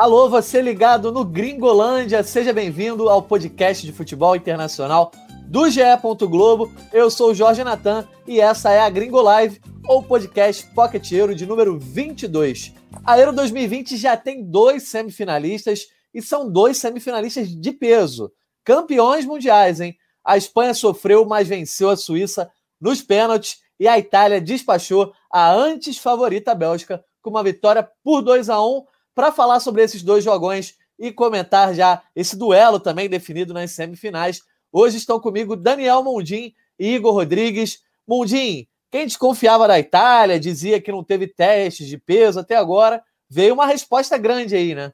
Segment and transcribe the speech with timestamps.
[0.00, 5.12] Alô, você ligado no Gringolândia, seja bem-vindo ao podcast de futebol internacional
[5.46, 5.82] do GE.
[6.26, 6.72] Globo.
[6.90, 11.34] Eu sou o Jorge Natan e essa é a Gringo Live, ou podcast Pocket Euro
[11.34, 12.72] de número 22.
[13.04, 18.32] A Euro 2020 já tem dois semifinalistas e são dois semifinalistas de peso,
[18.64, 19.94] campeões mundiais, hein?
[20.24, 25.98] A Espanha sofreu, mas venceu a Suíça nos pênaltis e a Itália despachou a antes
[25.98, 28.82] favorita Bélgica com uma vitória por 2 a 1
[29.20, 34.40] para falar sobre esses dois jogões e comentar já esse duelo também definido nas semifinais.
[34.72, 37.80] Hoje estão comigo Daniel Mundim e Igor Rodrigues.
[38.08, 43.52] Mundim, quem desconfiava da Itália, dizia que não teve testes de peso até agora, veio
[43.52, 44.90] uma resposta grande aí, né?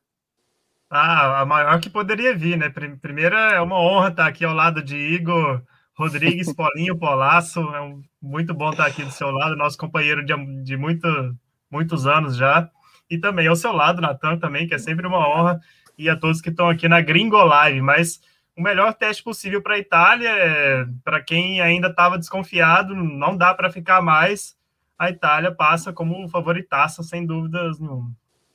[0.91, 2.69] Ah, a maior que poderia vir, né?
[3.01, 5.63] Primeiro é uma honra estar aqui ao lado de Igor
[5.97, 7.61] Rodrigues, Paulinho Polaço.
[7.61, 11.07] É muito bom estar aqui do seu lado, nosso companheiro de, de muito,
[11.71, 12.69] muitos anos já
[13.11, 15.61] e também ao seu lado, Natan, também, que é sempre uma honra,
[15.97, 17.81] e a todos que estão aqui na Gringo Live.
[17.81, 18.21] Mas
[18.57, 23.55] o melhor teste possível para a Itália, é, para quem ainda estava desconfiado, não dá
[23.55, 24.57] para ficar mais.
[24.99, 28.11] A Itália passa como favoritaça, sem dúvidas nenhuma.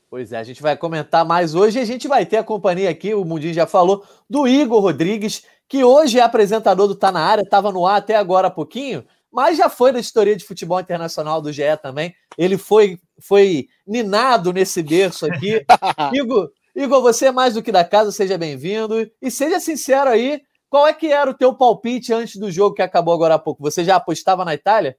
[0.10, 2.90] Pois é, a gente vai comentar mais hoje e a gente vai ter a companhia
[2.90, 7.22] aqui, o Mundinho já falou, do Igor Rodrigues, que hoje é apresentador do Tá Na
[7.22, 10.80] Área, estava no ar até agora há pouquinho, mas já foi da história de futebol
[10.80, 12.14] internacional do GE também.
[12.38, 15.66] Ele foi, foi ninado nesse berço aqui.
[16.14, 19.10] Igor, Igor, você é mais do que da casa, seja bem-vindo.
[19.22, 22.82] E seja sincero aí, qual é que era o teu palpite antes do jogo que
[22.82, 23.62] acabou agora há pouco?
[23.64, 24.98] Você já apostava na Itália?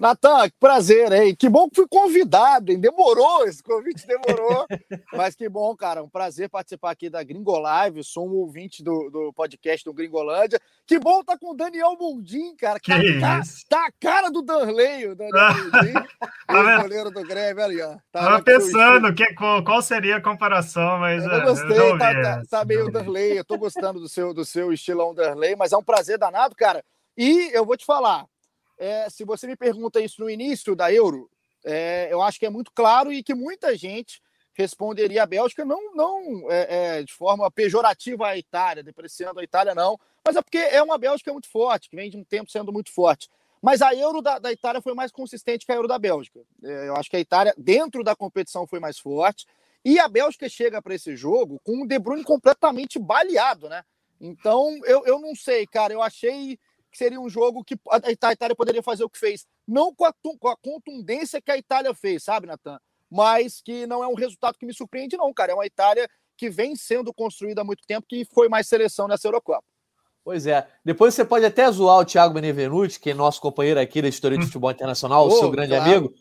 [0.00, 1.36] Natan, que prazer, hein?
[1.36, 2.80] Que bom que fui convidado, hein?
[2.80, 4.66] Demorou, esse convite demorou.
[5.14, 6.02] Mas que bom, cara.
[6.02, 8.02] Um prazer participar aqui da Gringo Live.
[8.02, 10.60] Sou um ouvinte do, do podcast do Gringolândia.
[10.84, 12.80] Que bom estar tá com o Daniel Mundim, cara.
[12.80, 15.94] Que tá, tá, tá, a cara do Danley, o Daniel Mundim,
[16.48, 17.92] o goleiro do Grêmio ali, ó.
[18.10, 21.24] Tá Tava pensando que, qual, seria a comparação, mas.
[21.24, 23.38] Eu é, gostei, eu tá, tá, tá, meio Danley.
[23.38, 26.84] Eu tô gostando do seu, do seu estilão Danley, mas é um prazer danado, cara.
[27.16, 28.26] E eu vou te falar,
[28.78, 31.30] é, se você me pergunta isso no início da Euro,
[31.64, 34.22] é, eu acho que é muito claro e que muita gente
[34.54, 39.74] responderia a Bélgica, não, não é, é, de forma pejorativa à Itália, depreciando a Itália,
[39.74, 42.72] não, mas é porque é uma Bélgica muito forte, que vem de um tempo sendo
[42.72, 43.28] muito forte.
[43.60, 46.40] Mas a Euro da, da Itália foi mais consistente que a Euro da Bélgica.
[46.62, 49.46] É, eu acho que a Itália, dentro da competição, foi mais forte.
[49.82, 53.82] E a Bélgica chega para esse jogo com o De Bruyne completamente baleado, né?
[54.20, 55.94] Então, eu, eu não sei, cara.
[55.94, 56.58] Eu achei
[56.94, 59.44] que seria um jogo que a Itália poderia fazer o que fez.
[59.66, 62.78] Não com a, com a contundência que a Itália fez, sabe, Natan?
[63.10, 65.50] Mas que não é um resultado que me surpreende, não, cara.
[65.50, 69.26] É uma Itália que vem sendo construída há muito tempo, que foi mais seleção nessa
[69.26, 69.64] Eurocopa.
[70.22, 70.66] Pois é.
[70.84, 74.38] Depois você pode até zoar o Thiago Benevenuti, que é nosso companheiro aqui da História
[74.38, 75.84] de Futebol Internacional, oh, o seu grande claro.
[75.84, 76.14] amigo,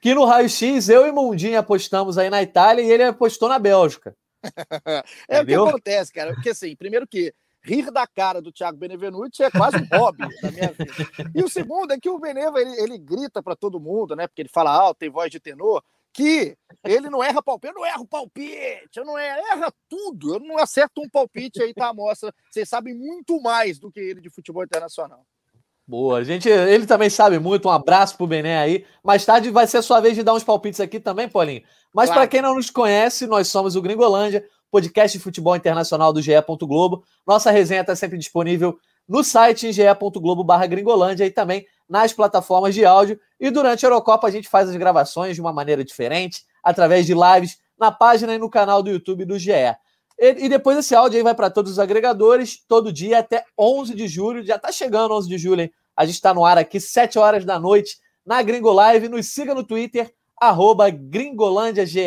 [0.00, 4.16] que no raio-x eu e Mundinho apostamos aí na Itália e ele apostou na Bélgica.
[5.28, 6.32] é, o que acontece, cara.
[6.34, 10.50] Porque assim, primeiro que rir da cara do Thiago Benevenuti é quase um hobby da
[10.50, 11.30] minha vida.
[11.34, 14.26] E o segundo é que o Beneva ele, ele grita para todo mundo, né?
[14.26, 15.82] Porque ele fala alto, tem voz de tenor,
[16.12, 20.40] que ele não erra palpite, eu não erro palpite, eu não erro, erra tudo, eu
[20.40, 22.34] não acerto um palpite aí, tá, moça?
[22.50, 25.24] Vocês sabem muito mais do que ele de futebol internacional.
[25.86, 27.66] Boa, gente, ele também sabe muito.
[27.66, 28.86] Um abraço pro Bené aí.
[29.02, 31.62] Mais tarde vai ser a sua vez de dar uns palpites aqui também, Paulinho.
[31.92, 32.20] Mas claro.
[32.20, 36.32] para quem não nos conhece, nós somos o Gringolândia, podcast de futebol internacional do GE.
[36.62, 37.04] Globo.
[37.26, 42.74] Nossa resenha está sempre disponível no site em ge.globo barra gringolândia e também nas plataformas
[42.74, 43.18] de áudio.
[43.40, 47.14] E durante a Eurocopa a gente faz as gravações de uma maneira diferente, através de
[47.14, 49.50] lives na página e no canal do YouTube do GE.
[50.16, 54.06] E, depois esse áudio aí vai para todos os agregadores, todo dia até 11 de
[54.06, 54.44] julho.
[54.44, 55.72] Já está chegando 11 de julho, hein?
[55.96, 59.08] A gente está no ar aqui, 7 horas da noite, na Gringo Live.
[59.08, 62.00] Nos siga no Twitter, arroba gringolândiage.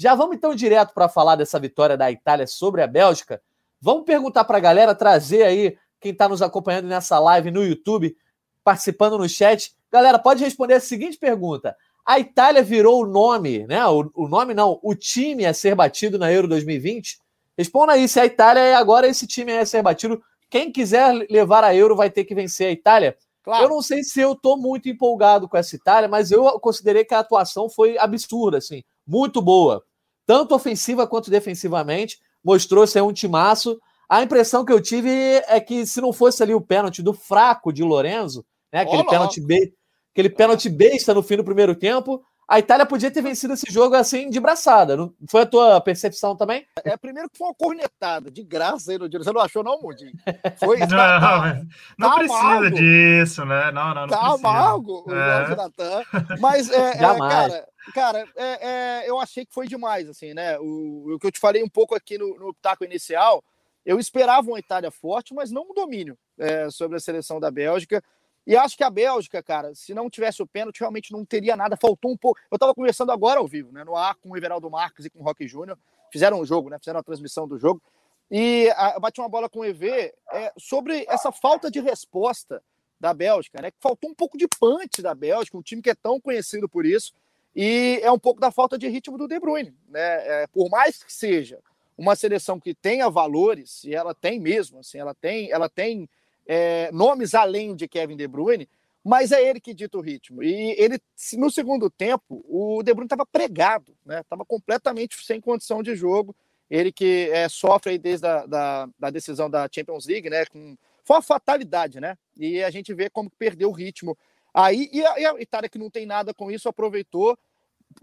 [0.00, 3.42] Já vamos então direto para falar dessa vitória da Itália sobre a Bélgica.
[3.80, 8.16] Vamos perguntar para a galera, trazer aí quem está nos acompanhando nessa live no YouTube,
[8.62, 9.74] participando no chat.
[9.90, 11.76] Galera, pode responder a seguinte pergunta:
[12.06, 13.84] a Itália virou o nome, né?
[13.86, 17.18] O, o nome não, o time a ser batido na Euro 2020?
[17.56, 20.22] Responda aí se a Itália é agora esse time a ser batido.
[20.48, 23.16] Quem quiser levar a Euro vai ter que vencer a Itália.
[23.42, 23.64] Claro.
[23.64, 27.14] Eu não sei se eu estou muito empolgado com essa Itália, mas eu considerei que
[27.14, 29.84] a atuação foi absurda, assim, muito boa
[30.28, 33.80] tanto ofensiva quanto defensivamente, mostrou ser um timaço.
[34.06, 35.08] A impressão que eu tive
[35.48, 39.10] é que se não fosse ali o pênalti do fraco de Lorenzo, né, aquele Olá.
[39.10, 39.72] pênalti be...
[40.12, 43.94] aquele pênalti besta no fim do primeiro tempo, a Itália podia ter vencido esse jogo
[43.94, 44.96] assim de braçada.
[44.96, 46.66] Não foi a tua percepção também?
[46.82, 49.22] É, primeiro que foi uma cornetada, de graça aí no dia.
[49.22, 50.12] Você não achou, não, Mundinho?
[50.58, 50.78] Foi.
[50.88, 51.62] Não, tá, tá,
[51.98, 52.76] não tá precisa amargo.
[52.76, 53.70] disso, né?
[53.72, 54.08] Não, não, não.
[54.08, 54.48] Tá precisa.
[54.48, 55.56] amargo o é.
[55.56, 56.02] Natan.
[56.40, 60.58] Mas, é, é, cara, cara é, é, eu achei que foi demais, assim, né?
[60.58, 63.44] O, o que eu te falei um pouco aqui no, no taco inicial,
[63.84, 68.02] eu esperava uma Itália forte, mas não um domínio é, sobre a seleção da Bélgica.
[68.48, 71.76] E acho que a Bélgica, cara, se não tivesse o pênalti, realmente não teria nada.
[71.76, 72.40] Faltou um pouco.
[72.50, 73.84] Eu estava conversando agora ao vivo, né?
[73.84, 75.78] No ar com o Everaldo Marques e com o Roque Júnior.
[76.10, 76.78] Fizeram um jogo, né?
[76.78, 77.82] Fizeram a transmissão do jogo.
[78.30, 82.62] E a, eu bati uma bola com o EV é, sobre essa falta de resposta
[82.98, 83.70] da Bélgica, né?
[83.70, 86.86] Que faltou um pouco de punch da Bélgica, um time que é tão conhecido por
[86.86, 87.12] isso.
[87.54, 90.44] E é um pouco da falta de ritmo do De Bruyne, né?
[90.44, 91.58] É, por mais que seja
[91.98, 96.08] uma seleção que tenha valores, e ela tem mesmo, assim, ela tem, ela tem
[96.48, 98.66] é, nomes além de Kevin De Bruyne,
[99.04, 100.42] mas é ele que dita o ritmo.
[100.42, 100.98] E ele,
[101.34, 104.20] no segundo tempo, o De Bruyne estava pregado, né?
[104.20, 106.34] Estava completamente sem condição de jogo.
[106.68, 110.44] Ele que é, sofre desde a da, da decisão da Champions League, né?
[110.46, 112.18] Com, foi uma fatalidade, né?
[112.36, 114.16] E a gente vê como perdeu o ritmo.
[114.52, 117.38] Aí, e a, e a Itália, que não tem nada com isso, aproveitou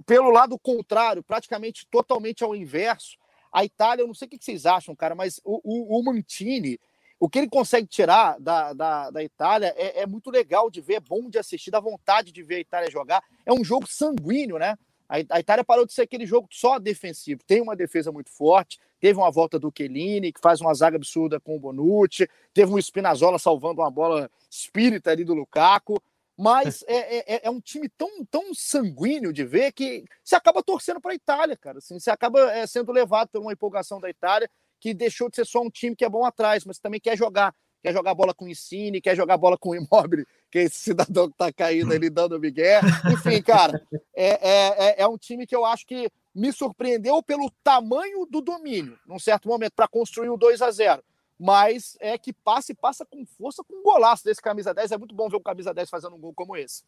[0.06, 3.18] pelo lado contrário, praticamente totalmente ao inverso.
[3.51, 6.80] A Itália, eu não sei o que vocês acham, cara, mas o, o, o Mantini,
[7.20, 10.96] o que ele consegue tirar da, da, da Itália é, é, muito legal de ver,
[10.96, 13.24] é bom de assistir, dá vontade de ver a Itália jogar.
[13.46, 14.78] É um jogo sanguíneo, né?
[15.08, 17.42] A, a Itália parou de ser aquele jogo só defensivo.
[17.46, 21.40] Tem uma defesa muito forte, teve uma volta do Chiellini, que faz uma zaga absurda
[21.40, 26.02] com o Bonucci, teve um Spinazzola salvando uma bola espírita ali do Lukaku.
[26.38, 30.62] Mas é, é, é, é, um time tão, tão sanguíneo de ver que você acaba
[30.62, 31.78] torcendo para a Itália, cara.
[31.78, 34.50] Assim, você acaba é, sendo levado por uma empolgação da Itália
[34.86, 37.56] que deixou de ser só um time que é bom atrás, mas também quer jogar.
[37.82, 40.78] Quer jogar bola com o Insigne, quer jogar bola com o Immobile, que é esse
[40.78, 42.82] cidadão que tá caindo ali dando migué.
[43.12, 43.82] Enfim, cara,
[44.16, 48.42] é, é, é, é um time que eu acho que me surpreendeu pelo tamanho do
[48.42, 51.04] domínio, num certo momento, para construir o 2 a 0
[51.38, 54.92] mas é que passa e passa com força, com um golaço desse camisa 10.
[54.92, 56.84] É muito bom ver o camisa 10 fazendo um gol como esse.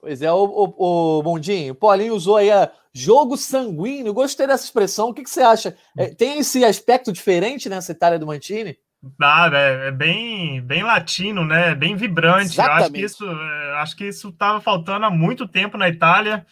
[0.00, 4.64] Pois é, o, o, o Bondinho, o Paulinho usou aí a jogo sanguíneo, gostei dessa
[4.64, 5.08] expressão.
[5.08, 5.76] O que, que você acha?
[5.96, 8.76] É, tem esse aspecto diferente nessa Itália do Mantini?
[9.20, 11.74] Ah, é, é bem, bem latino, né?
[11.74, 12.58] Bem vibrante.
[12.58, 16.44] Eu acho que isso, é, acho que isso estava faltando há muito tempo na Itália.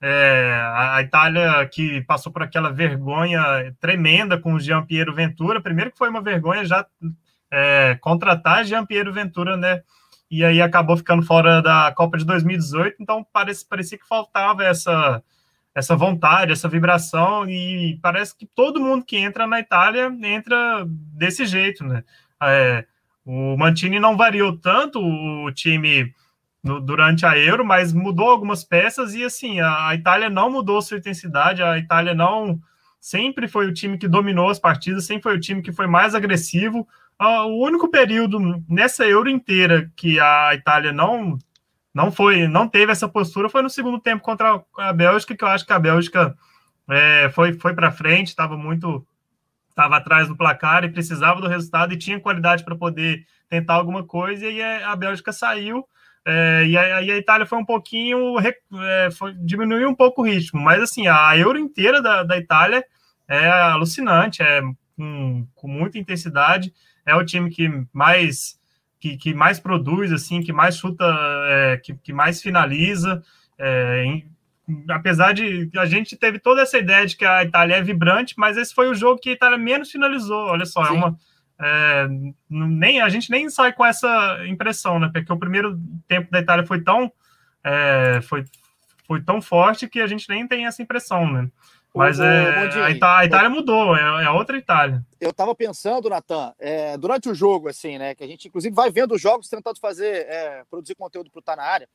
[0.00, 3.40] É, a, a, Itália que passou por aquela vergonha
[3.78, 5.60] tremenda com o Jean Piero Ventura.
[5.60, 6.84] Primeiro que foi uma vergonha já
[7.52, 9.82] é, contratar Jean Piero Ventura, né?
[10.32, 15.22] E aí acabou ficando fora da Copa de 2018, então parece, parecia que faltava essa,
[15.74, 21.44] essa vontade, essa vibração, e parece que todo mundo que entra na Itália entra desse
[21.44, 22.02] jeito, né?
[22.42, 22.86] É,
[23.26, 26.14] o Mantini não variou tanto o time
[26.64, 30.80] no, durante a Euro, mas mudou algumas peças, e assim, a, a Itália não mudou
[30.80, 32.58] sua intensidade, a Itália não
[32.98, 36.14] sempre foi o time que dominou as partidas, sempre foi o time que foi mais
[36.14, 36.88] agressivo,
[37.28, 38.38] o único período
[38.68, 41.38] nessa Euro inteira que a Itália não
[41.94, 45.48] não foi, não teve essa postura foi no segundo tempo contra a Bélgica, que eu
[45.48, 46.34] acho que a Bélgica
[46.88, 49.06] é, foi, foi para frente, estava muito
[49.68, 54.04] estava atrás do placar e precisava do resultado e tinha qualidade para poder tentar alguma
[54.04, 55.86] coisa e a Bélgica saiu
[56.24, 60.60] é, e aí a, Itália foi um pouquinho é, foi, diminuiu um pouco o ritmo,
[60.60, 62.84] mas assim a Euro inteira da, da Itália
[63.26, 64.62] é alucinante, é
[64.96, 66.72] com, com muita intensidade
[67.06, 68.60] é o time que mais
[68.98, 71.04] que, que mais produz, assim, que mais chuta,
[71.48, 73.20] é, que, que mais finaliza.
[73.58, 74.30] É, em,
[74.88, 78.56] apesar de a gente teve toda essa ideia de que a Itália é vibrante, mas
[78.56, 80.46] esse foi o jogo que a Itália menos finalizou.
[80.46, 80.94] Olha só, é Sim.
[80.94, 81.18] é uma
[81.60, 82.08] é,
[82.48, 85.10] nem a gente nem sai com essa impressão, né?
[85.12, 87.12] Porque o primeiro tempo da Itália foi tão
[87.64, 88.44] é, foi,
[89.06, 91.48] foi tão forte que a gente nem tem essa impressão, né?
[91.94, 95.04] Mas o, é, o a, Itália, a, Itália, mudou, é, é, outra Itália.
[95.20, 98.14] Eu estava pensando, Natan, é, durante o jogo, assim, né?
[98.14, 101.56] Que a gente, inclusive, vai vendo os jogos tentando fazer, é, produzir conteúdo para estar
[101.56, 101.88] na área.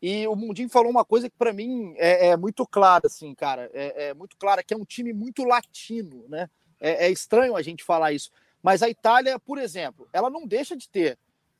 [0.00, 3.70] E o Mundinho falou uma coisa que para mim é, é, muito clara, assim, cara.
[3.74, 6.48] É, é, muito clara, que é um time muito latino, né?
[6.80, 8.30] É, é, estranho a gente falar isso.
[8.62, 11.18] Mas a Itália, por exemplo, ela não deixa de ter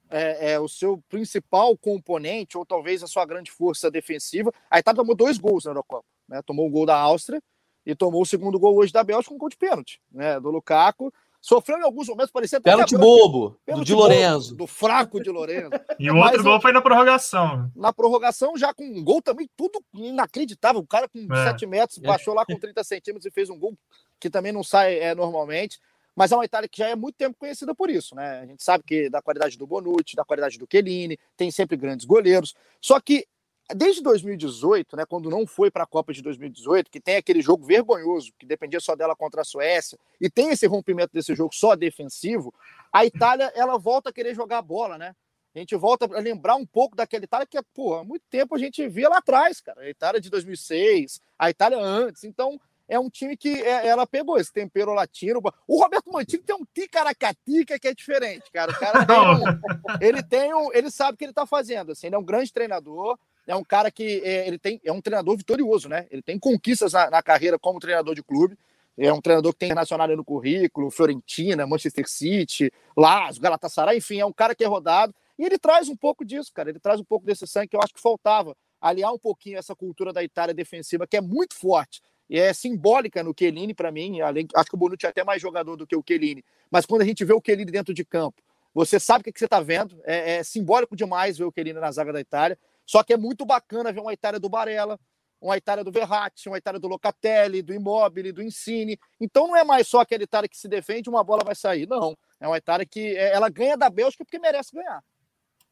[0.08, 4.52] é, o seu principal componente, ou talvez a sua grande força defensiva.
[4.70, 6.04] A Itália tomou dois gols na Eurocopa.
[6.28, 6.40] Né?
[6.42, 7.42] Tomou o um gol da Áustria
[7.84, 10.38] e tomou o segundo gol hoje da Bélgica com um gol de pênalti, né?
[10.40, 11.12] Do Lukaku.
[11.40, 14.54] Sofreu em alguns momentos, parecia até pênalti bobo, pênalti do de Lorenzo.
[14.54, 15.70] Do fraco de Lorenzo.
[15.98, 17.68] e o outro gol foi na prorrogação.
[17.74, 20.80] Na prorrogação, já com um gol também, tudo inacreditável.
[20.80, 21.44] O cara com é.
[21.50, 23.76] 7 metros baixou lá com 30 centímetros e fez um gol
[24.20, 25.80] que também não sai é, normalmente.
[26.14, 28.40] Mas é uma Itália que já é muito tempo conhecida por isso, né?
[28.40, 32.06] A gente sabe que da qualidade do Bonucci, da qualidade do Chiellini, tem sempre grandes
[32.06, 32.54] goleiros.
[32.80, 33.26] Só que
[33.74, 37.64] desde 2018, né, quando não foi para a Copa de 2018, que tem aquele jogo
[37.64, 41.76] vergonhoso, que dependia só dela contra a Suécia, e tem esse rompimento desse jogo só
[41.76, 42.52] defensivo,
[42.92, 45.14] a Itália ela volta a querer jogar a bola, né?
[45.54, 48.58] A gente volta a lembrar um pouco daquela Itália que, pô, há muito tempo a
[48.58, 49.82] gente via lá atrás, cara.
[49.82, 52.24] A Itália de 2006, a Itália antes.
[52.24, 55.40] Então, é um time que é, ela pegou esse tempero latino.
[55.66, 58.72] O Roberto Mantini tem um ticaracatica que é diferente, cara.
[58.72, 62.06] O cara tem um, ele tem um, ele sabe o que ele tá fazendo, assim,
[62.06, 65.36] ele é um grande treinador, é um cara que é, ele tem, é um treinador
[65.36, 66.06] vitorioso, né?
[66.10, 68.56] Ele tem conquistas na, na, carreira como treinador de clube.
[68.96, 74.26] É um treinador que tem internacional no currículo, Fiorentina, Manchester City, Lazio, Galatasaray, enfim, é
[74.26, 75.14] um cara que é rodado.
[75.38, 76.68] E ele traz um pouco disso, cara.
[76.70, 78.54] Ele traz um pouco desse sangue que eu acho que faltava.
[78.80, 83.22] Aliar um pouquinho essa cultura da Itália defensiva, que é muito forte e é simbólica
[83.22, 84.20] no Chiellini para mim.
[84.20, 86.44] Além, acho que o Bonucci é até mais jogador do que o Chiellini.
[86.70, 88.42] Mas quando a gente vê o Chiellini dentro de campo,
[88.74, 90.00] você sabe o que, que você está vendo.
[90.04, 92.58] É, é, simbólico demais ver o Chiellini na zaga da Itália.
[92.86, 94.98] Só que é muito bacana ver uma Itália do Barella,
[95.40, 98.98] uma Itália do Verratti, uma Itália do Locatelli, do Immobile, do Insigne.
[99.20, 101.86] Então não é mais só aquela Itália que se defende uma bola vai sair.
[101.86, 102.16] Não.
[102.40, 105.02] É uma Itália que é, ela ganha da Bélgica porque merece ganhar.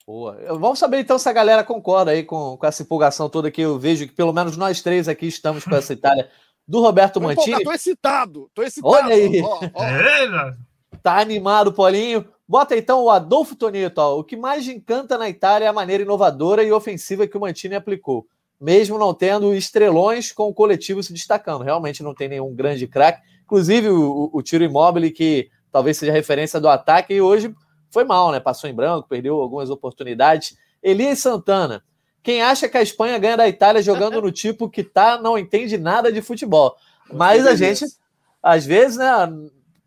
[0.07, 0.37] Boa.
[0.59, 3.79] Vamos saber então se a galera concorda aí com, com essa empolgação toda que eu
[3.79, 6.29] vejo que pelo menos nós três aqui estamos com essa Itália
[6.67, 7.63] do Roberto Mantini.
[7.63, 8.95] Tô excitado, tô excitado.
[8.95, 9.41] Olha aí.
[9.41, 10.99] Ó, ó.
[11.03, 12.27] tá animado, Paulinho.
[12.51, 14.01] Bota então o Adolfo Tonito.
[14.01, 14.19] Ó.
[14.19, 17.77] O que mais encanta na Itália é a maneira inovadora e ofensiva que o Mantini
[17.77, 18.27] aplicou.
[18.61, 21.63] Mesmo não tendo estrelões com o coletivo se destacando.
[21.63, 23.23] Realmente não tem nenhum grande craque.
[23.45, 27.55] Inclusive o, o tiro imóvel, que talvez seja referência do ataque, e hoje
[27.89, 28.41] foi mal, né?
[28.41, 30.59] Passou em branco, perdeu algumas oportunidades.
[30.83, 31.85] Elias Santana.
[32.21, 35.79] Quem acha que a Espanha ganha da Itália jogando no tipo que tá, não entende
[35.79, 36.75] nada de futebol.
[37.13, 37.87] Mas a gente,
[38.43, 39.09] às vezes, né?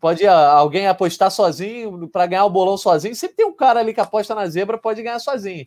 [0.04, 3.16] Pode alguém apostar sozinho para ganhar o bolão sozinho.
[3.16, 5.66] Sempre tem um cara ali que aposta na zebra, pode ganhar sozinho.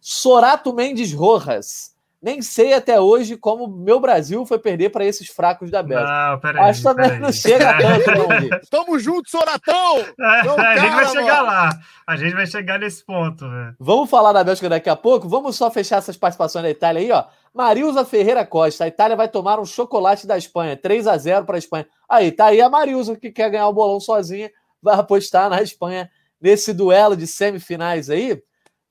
[0.00, 1.93] Sorato Mendes Rojas.
[2.24, 6.30] Nem sei até hoje como meu Brasil foi perder para esses fracos da Bélgica.
[6.30, 6.70] Não, peraí.
[6.70, 9.98] Acho que também não chega tanto, não, Tamo junto, Soratão!
[9.98, 11.46] É, a gente vai chegar mano.
[11.46, 11.80] lá.
[12.06, 13.46] A gente vai chegar nesse ponto.
[13.46, 13.76] Véio.
[13.78, 15.28] Vamos falar da Bélgica daqui a pouco.
[15.28, 17.24] Vamos só fechar essas participações da Itália aí, ó.
[17.52, 18.84] Marilza Ferreira Costa.
[18.84, 20.78] A Itália vai tomar um chocolate da Espanha.
[20.78, 21.86] 3 a 0 para a Espanha.
[22.08, 24.50] Aí, tá aí a Marilza que quer ganhar o bolão sozinha.
[24.80, 28.42] Vai apostar na Espanha nesse duelo de semifinais aí.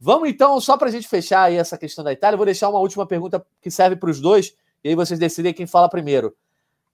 [0.05, 2.79] Vamos então, só para a gente fechar aí essa questão da Itália, vou deixar uma
[2.79, 6.35] última pergunta que serve para os dois, e aí vocês decidem quem fala primeiro.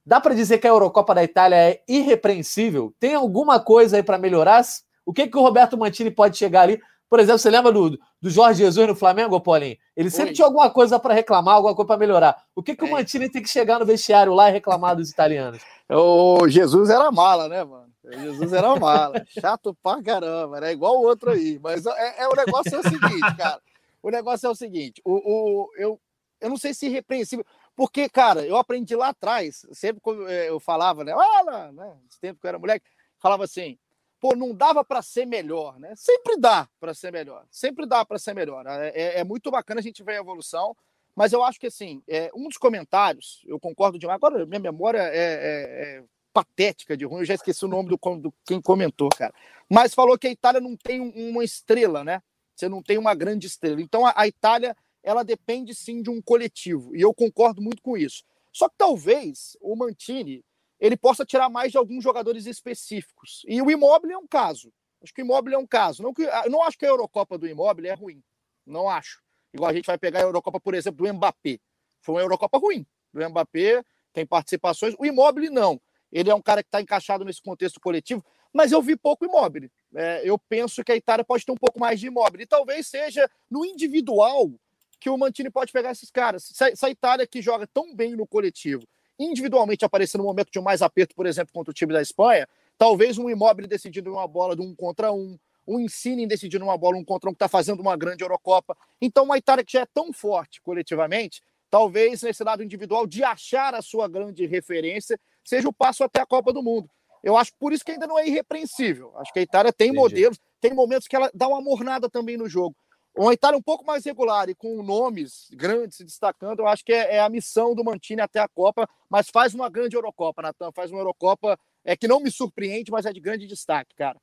[0.05, 2.93] Dá para dizer que a Eurocopa da Itália é irrepreensível?
[2.99, 4.63] Tem alguma coisa aí para melhorar?
[5.03, 6.79] O que, que o Roberto Mantini pode chegar ali?
[7.09, 9.75] Por exemplo, você lembra do, do Jorge Jesus no Flamengo, Paulinho?
[9.97, 10.35] Ele sempre Oi.
[10.35, 12.43] tinha alguma coisa para reclamar, alguma coisa para melhorar.
[12.55, 12.87] O que, que é.
[12.87, 15.59] o Mantini tem que chegar no vestiário lá e reclamar dos italianos?
[15.91, 17.88] O Jesus era mala, né, mano?
[18.11, 20.71] Jesus era mala, chato pra caramba, né?
[20.71, 21.59] Igual o outro aí.
[21.59, 23.61] Mas é, é, o negócio é o seguinte, cara.
[24.01, 25.99] O negócio é o seguinte: o, o, eu,
[26.39, 30.59] eu não sei se repreensível, porque, cara, eu aprendi lá atrás, sempre quando é, eu
[30.59, 31.13] falava, né?
[31.15, 31.97] Olha, né?
[32.09, 32.85] Esse tempo que eu era moleque,
[33.19, 33.77] falava assim,
[34.19, 35.93] pô, não dava para ser melhor, né?
[35.95, 38.65] Sempre dá para ser melhor, sempre dá para ser melhor.
[38.67, 40.75] É, é, é, muito bacana a gente ver a evolução,
[41.15, 44.99] mas eu acho que, assim, é, um dos comentários, eu concordo demais, agora minha memória
[44.99, 49.09] é, é, é patética de ruim, eu já esqueci o nome do, do quem comentou,
[49.09, 49.33] cara.
[49.69, 52.21] Mas falou que a Itália não tem uma estrela, né?
[52.55, 53.81] Você não tem uma grande estrela.
[53.81, 57.97] Então a, a Itália, ela depende sim de um coletivo, e eu concordo muito com
[57.97, 58.23] isso.
[58.51, 60.43] Só que talvez o Mantini
[60.79, 63.43] ele possa tirar mais de alguns jogadores específicos.
[63.47, 64.71] E o Immobile é um caso.
[65.03, 66.01] Acho que o Immobile é um caso.
[66.01, 68.23] Não, que, não acho que a Eurocopa do Immobile é ruim.
[68.65, 69.21] Não acho.
[69.53, 71.59] Igual a gente vai pegar a Eurocopa, por exemplo, do Mbappé.
[72.01, 72.85] Foi uma Eurocopa ruim.
[73.13, 73.83] Do Mbappé
[74.13, 74.95] tem participações.
[74.97, 75.81] O Immobile não.
[76.11, 78.23] Ele é um cara que está encaixado nesse contexto coletivo,
[78.53, 79.69] mas eu vi pouco imóvel.
[79.95, 82.41] É, eu penso que a Itália pode ter um pouco mais de imóvel.
[82.41, 84.51] E talvez seja no individual
[84.99, 86.43] que o Mantini pode pegar esses caras.
[86.43, 88.83] Se, se a Itália que joga tão bem no coletivo,
[89.17, 92.47] individualmente aparecer no momento de mais aperto, por exemplo, contra o time da Espanha,
[92.77, 95.37] talvez um imóvel decidindo uma bola de um contra um,
[95.67, 98.75] um Insigne decidindo uma bola um contra um que está fazendo uma grande Eurocopa.
[99.01, 103.75] Então, uma Itália que já é tão forte coletivamente, talvez nesse lado individual de achar
[103.75, 106.87] a sua grande referência seja o passo até a Copa do Mundo.
[107.23, 109.11] Eu acho por isso que ainda não é irrepreensível.
[109.17, 110.01] Acho que a Itália tem Entendi.
[110.01, 112.75] modelos, tem momentos que ela dá uma mornada também no jogo.
[113.17, 116.93] Uma Itália um pouco mais regular e com nomes grandes se destacando, eu acho que
[116.93, 120.71] é, é a missão do Mantini até a Copa, mas faz uma grande Eurocopa, Natan.
[120.71, 124.17] Faz uma Eurocopa é que não me surpreende, mas é de grande destaque, cara.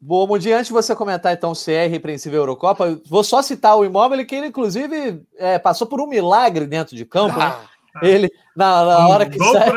[0.00, 3.76] Bom, Mundi, antes de você comentar então se é irrepreensível a Eurocopa, vou só citar
[3.78, 7.44] o imóvel que ele, inclusive, é, passou por um milagre dentro de campo, né?
[7.46, 7.68] ah,
[8.02, 8.10] né?
[8.10, 9.38] Ele, na, na hora que.
[9.38, 9.70] Gol sai...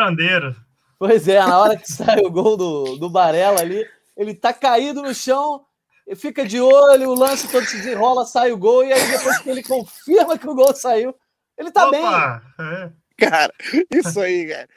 [0.98, 3.86] Pois é, na hora que sai o gol do, do Barella ali,
[4.16, 5.66] ele tá caído no chão,
[6.16, 9.50] fica de olho, o lance todo se desenrola, sai o gol, e aí depois que
[9.50, 11.16] ele confirma que o gol saiu,
[11.58, 12.66] Ele tá Opa, bem.
[12.66, 12.92] É.
[13.18, 13.54] Cara,
[13.92, 14.68] isso aí, cara.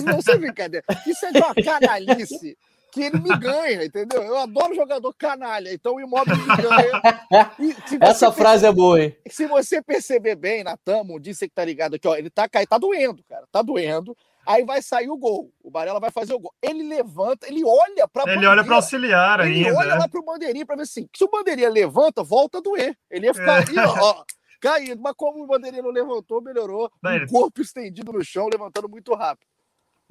[0.00, 0.84] Não sei brincadeira.
[1.06, 2.56] Isso é de uma canalice
[2.90, 4.22] que ele me ganha, entendeu?
[4.22, 7.56] Eu adoro jogador canalha, então o imóvel me ganha.
[8.00, 9.16] Essa frase é boa, hein?
[9.28, 12.78] Se você perceber bem, Natamo, disse que tá ligado aqui, ó, ele tá caindo, tá
[12.78, 14.16] doendo, cara, tá doendo.
[14.46, 15.52] Aí vai sair o gol.
[15.62, 16.52] O Barella vai fazer o gol.
[16.60, 19.68] Ele levanta, ele olha para Ele olha para auxiliar ele ainda.
[19.68, 20.00] Ele olha né?
[20.00, 22.96] lá pro bandeirinha para ver assim, se o bandeirinha levanta, volta a doer.
[23.10, 23.62] Ele ia ficar é.
[23.62, 24.24] ali, ó,
[24.60, 25.00] caído.
[25.00, 26.90] Mas como o bandeirinha não levantou, melhorou.
[27.02, 29.46] o corpo estendido no chão, levantando muito rápido.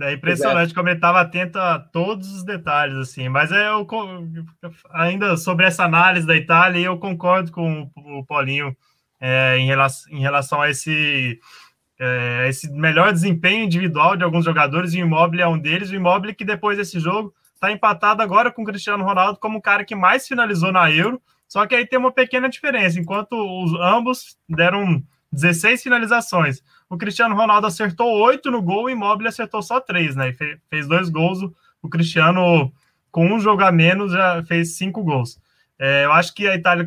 [0.02, 3.30] É impressionante como ele estava atento a todos os detalhes, assim.
[3.30, 3.86] Mas é, eu,
[4.92, 8.76] ainda sobre essa análise da Itália, eu concordo com o Paulinho
[9.20, 11.40] é, em, relação, em relação a esse,
[12.04, 14.94] é, esse melhor desempenho individual de alguns jogadores.
[14.94, 15.92] E o Immobile é um deles.
[15.92, 19.62] O Immobile que depois desse jogo está empatado agora com o Cristiano Ronaldo como o
[19.62, 21.22] cara que mais finalizou na Euro.
[21.48, 23.00] Só que aí tem uma pequena diferença.
[23.00, 26.64] Enquanto os ambos deram 16 finalizações.
[26.90, 30.30] O Cristiano Ronaldo acertou oito no gol, o Immobile acertou só três, né?
[30.30, 31.40] E fez dois gols.
[31.82, 32.72] O Cristiano,
[33.12, 35.40] com um jogo a menos, já fez cinco gols.
[35.80, 36.86] É, eu acho que a Itália,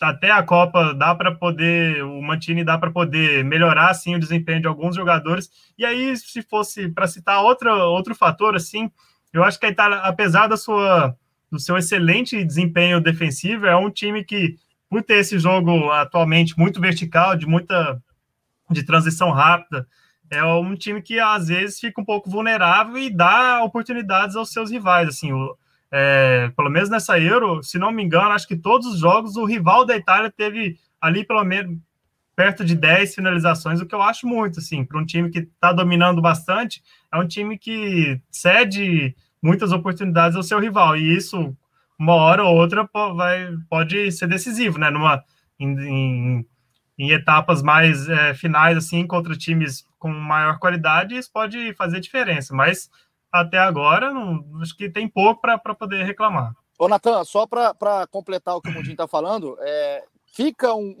[0.00, 4.60] até a Copa, dá para poder, o Mantini dá para poder melhorar assim, o desempenho
[4.60, 5.50] de alguns jogadores.
[5.76, 8.90] E aí, se fosse para citar outro, outro fator, assim,
[9.32, 11.16] eu acho que a Itália, apesar da sua,
[11.50, 14.56] do seu excelente desempenho defensivo, é um time que
[14.88, 18.02] por ter esse jogo atualmente muito vertical, de muita
[18.70, 19.86] de transição rápida,
[20.30, 24.70] é um time que às vezes fica um pouco vulnerável e dá oportunidades aos seus
[24.70, 25.08] rivais.
[25.08, 25.56] Assim, o,
[25.90, 29.44] é, pelo menos nessa Euro, se não me engano, acho que todos os jogos o
[29.44, 31.78] rival da Itália teve ali pelo menos
[32.36, 35.72] perto de 10 finalizações, o que eu acho muito, assim, para um time que está
[35.72, 36.80] dominando bastante,
[37.12, 41.56] é um time que cede muitas oportunidades ao seu rival, e isso
[41.98, 44.88] uma hora ou outra vai, pode ser decisivo, né?
[44.88, 45.20] Numa,
[45.58, 46.46] em, em,
[46.96, 52.54] em etapas mais é, finais, assim, contra times com maior qualidade, isso pode fazer diferença,
[52.54, 52.88] mas
[53.32, 56.52] até agora, não, acho que tem pouco para poder reclamar.
[56.78, 60.94] Ô, Natan, só para completar o que o Mundinho está falando, é, fica um,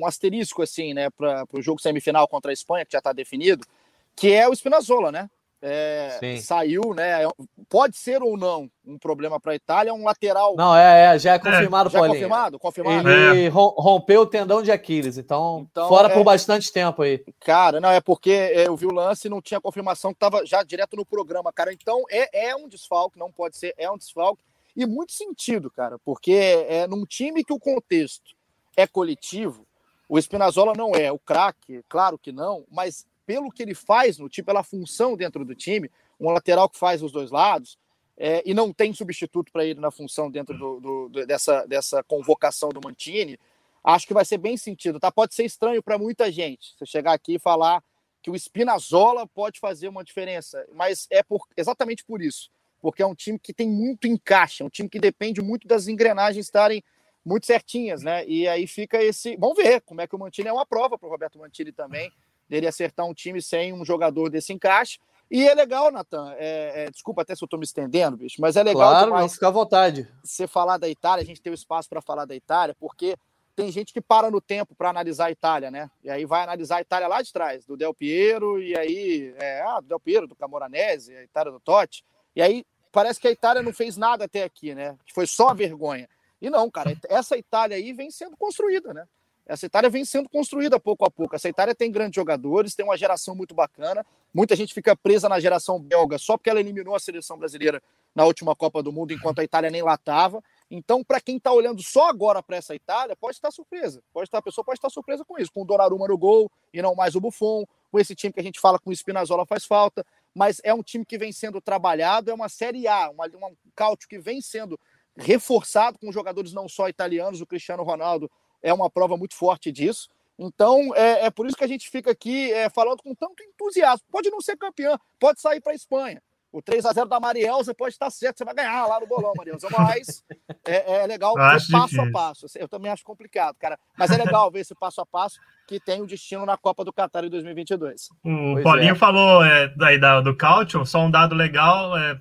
[0.00, 3.66] um, asterisco, assim, né, para o jogo semifinal contra a Espanha, que já está definido,
[4.14, 5.30] que é o Spinazzola, né?
[5.64, 7.20] É, saiu, né?
[7.68, 10.56] Pode ser ou não um problema para a Itália, um lateral.
[10.56, 13.08] Não, é, é já é confirmado, é, já é confirmado, confirmado.
[13.08, 13.48] Ele é.
[13.48, 16.14] rompeu o tendão de Aquiles, então, então fora é...
[16.14, 17.24] por bastante tempo aí.
[17.38, 20.64] Cara, não, é porque eu vi o lance e não tinha confirmação que estava já
[20.64, 21.72] direto no programa, cara.
[21.72, 24.42] Então é, é um desfalque, não pode ser, é um desfalque.
[24.74, 28.34] E muito sentido, cara, porque é num time que o contexto
[28.76, 29.64] é coletivo,
[30.08, 34.28] o Spinazzola não é o craque, claro que não, mas pelo que ele faz no
[34.28, 37.78] time, pela função dentro do time, um lateral que faz os dois lados,
[38.16, 42.02] é, e não tem substituto para ele na função dentro do, do, do, dessa, dessa
[42.02, 43.38] convocação do Mantini,
[43.82, 45.00] acho que vai ser bem sentido.
[45.00, 45.10] Tá?
[45.10, 47.82] Pode ser estranho para muita gente você chegar aqui e falar
[48.22, 53.06] que o Spinazzola pode fazer uma diferença, mas é por, exatamente por isso, porque é
[53.06, 56.84] um time que tem muito encaixe, é um time que depende muito das engrenagens estarem
[57.24, 58.24] muito certinhas, né?
[58.26, 59.36] E aí fica esse.
[59.36, 62.12] Vamos ver como é que o Mantini é uma prova para o Roberto Mantini também
[62.52, 64.98] dele acertar um time sem um jogador desse encaixe.
[65.30, 66.34] E é legal, Natan.
[66.36, 68.90] É, é, desculpa até se eu estou me estendendo, bicho, mas é legal.
[68.90, 70.06] Claro, não fica à vontade.
[70.22, 73.16] Você falar da Itália, a gente tem o espaço para falar da Itália, porque
[73.56, 75.90] tem gente que para no tempo para analisar a Itália, né?
[76.04, 79.62] E aí vai analisar a Itália lá de trás, do Del Piero, e aí, é,
[79.62, 82.04] ah, do Del Piero, do Camoranese, a Itália do Totti.
[82.36, 84.98] E aí parece que a Itália não fez nada até aqui, né?
[85.06, 86.06] Que foi só vergonha.
[86.42, 89.06] E não, cara, essa Itália aí vem sendo construída, né?
[89.46, 91.34] Essa Itália vem sendo construída pouco a pouco.
[91.34, 94.06] Essa Itália tem grandes jogadores, tem uma geração muito bacana.
[94.32, 97.82] Muita gente fica presa na geração belga só porque ela eliminou a seleção brasileira
[98.14, 100.42] na última Copa do Mundo, enquanto a Itália nem lá estava.
[100.70, 104.02] Então, para quem está olhando só agora para essa Itália, pode estar surpresa.
[104.12, 106.80] Pode estar, a pessoa pode estar surpresa com isso, com o Donnarumma no gol e
[106.80, 109.64] não mais o Buffon, com esse time que a gente fala com o Spinazzola faz
[109.64, 110.04] falta.
[110.34, 114.08] Mas é um time que vem sendo trabalhado, é uma Série A, uma, um cálcio
[114.08, 114.78] que vem sendo
[115.14, 118.30] reforçado com jogadores não só italianos, o Cristiano Ronaldo
[118.62, 120.08] é uma prova muito forte disso.
[120.38, 124.06] Então, é, é por isso que a gente fica aqui é, falando com tanto entusiasmo.
[124.10, 126.22] Pode não ser campeão, pode sair para a Espanha.
[126.52, 129.32] O 3 a 0 da Marielza pode estar certo, você vai ganhar lá no bolão,
[129.34, 129.68] Marielza.
[129.70, 130.22] Mas
[130.66, 132.02] é, é legal ver passo difícil.
[132.02, 132.46] a passo.
[132.56, 133.78] Eu também acho complicado, cara.
[133.96, 136.92] Mas é legal ver esse passo a passo que tem o destino na Copa do
[136.92, 138.10] Qatar em 2022.
[138.22, 138.94] O pois Paulinho é.
[138.94, 141.96] falou é, daí da, do Cautio, só um dado legal.
[141.96, 142.20] É,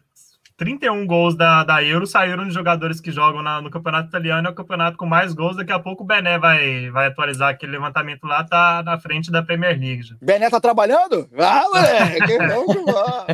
[0.62, 4.52] 31 gols da, da Euro saíram de jogadores que jogam na, no campeonato italiano, é
[4.52, 5.58] o campeonato com mais gols.
[5.58, 9.42] Daqui a pouco o Bené vai, vai atualizar aquele levantamento lá, tá na frente da
[9.42, 10.04] Premier League.
[10.04, 10.16] Já.
[10.22, 11.28] Bené tá trabalhando?
[11.36, 12.38] Ah, moleque,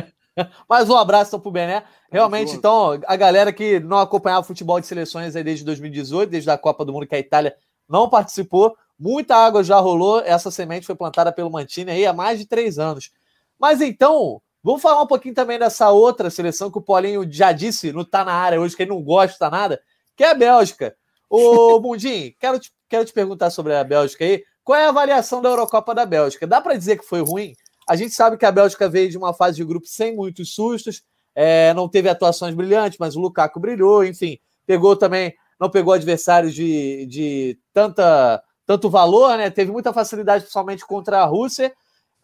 [0.70, 1.82] Mais um abraço pro Bené.
[2.10, 6.56] Realmente, então, a galera que não acompanhava futebol de seleções aí desde 2018, desde a
[6.56, 7.54] Copa do Mundo que a Itália
[7.86, 12.40] não participou, Muita água já rolou, essa semente foi plantada pelo Mantini aí há mais
[12.40, 13.12] de três anos.
[13.56, 17.92] Mas então, vamos falar um pouquinho também dessa outra seleção que o Paulinho já disse,
[17.92, 19.80] não tá na área hoje, que ele não gosta nada,
[20.16, 20.96] que é a Bélgica.
[21.28, 24.42] Ô, Mundim, quero te, quero te perguntar sobre a Bélgica aí.
[24.64, 26.46] Qual é a avaliação da Eurocopa da Bélgica?
[26.46, 27.54] Dá para dizer que foi ruim?
[27.88, 31.02] A gente sabe que a Bélgica veio de uma fase de grupo sem muitos sustos,
[31.34, 36.52] é, não teve atuações brilhantes, mas o Lukaku brilhou, enfim, pegou também, não pegou adversários
[36.52, 39.48] de, de tanta, tanto valor, né?
[39.48, 41.72] Teve muita facilidade, principalmente contra a Rússia.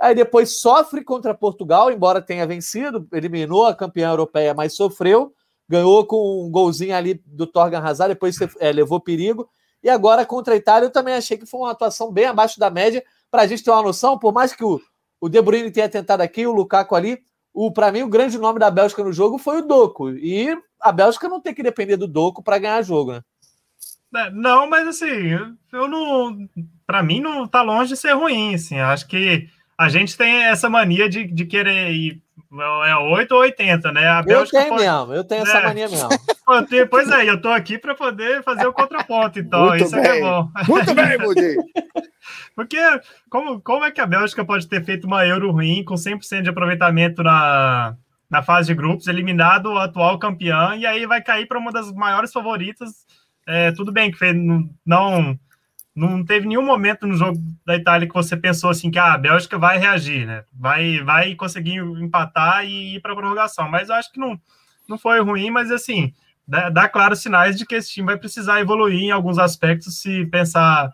[0.04, 5.32] Aí depois sofre contra Portugal, embora tenha vencido, eliminou a campeã europeia, mas sofreu,
[5.66, 9.48] ganhou com um golzinho ali do Torgan Hazard, depois é, levou perigo.
[9.82, 12.68] E agora contra a Itália, eu também achei que foi uma atuação bem abaixo da
[12.68, 14.78] média, para a gente ter uma noção, por mais que o,
[15.18, 17.22] o De Bruyne tenha tentado aqui, o Lukaku ali,
[17.54, 20.10] o para mim o grande nome da Bélgica no jogo foi o Doco.
[20.10, 23.22] E a Bélgica não tem que depender do Doco para ganhar jogo, né?
[24.14, 25.30] É, não, mas assim,
[25.72, 26.46] eu não,
[26.86, 28.78] para mim não tá longe de ser ruim, assim.
[28.78, 32.24] Acho que a gente tem essa mania de, de querer ir
[32.86, 34.06] é 8 ou 80, né?
[34.06, 34.84] A Bélgica eu tenho pode...
[34.84, 35.42] mesmo, eu tenho é.
[35.42, 36.08] essa mania mesmo.
[36.88, 40.48] pois é, eu tô aqui para poder fazer o contraponto, então Muito isso é bom.
[40.68, 41.56] Muito bem, Mudi.
[42.54, 42.78] Porque
[43.28, 46.50] como, como é que a Bélgica pode ter feito uma Euro ruim com 100% de
[46.50, 47.96] aproveitamento na,
[48.30, 51.92] na fase de grupos, eliminado o atual campeão, e aí vai cair para uma das
[51.92, 53.04] maiores favoritas?
[53.46, 54.34] É, tudo bem que fez,
[54.86, 55.38] não,
[55.94, 59.18] não teve nenhum momento no jogo da Itália que você pensou assim que ah, a
[59.18, 60.44] Bélgica vai reagir, né?
[60.52, 63.68] Vai, vai conseguir empatar e ir para a prorrogação.
[63.68, 64.40] Mas eu acho que não,
[64.88, 66.12] não foi ruim, mas assim,
[66.46, 70.26] dá, dá claros sinais de que esse time vai precisar evoluir em alguns aspectos se
[70.26, 70.92] pensar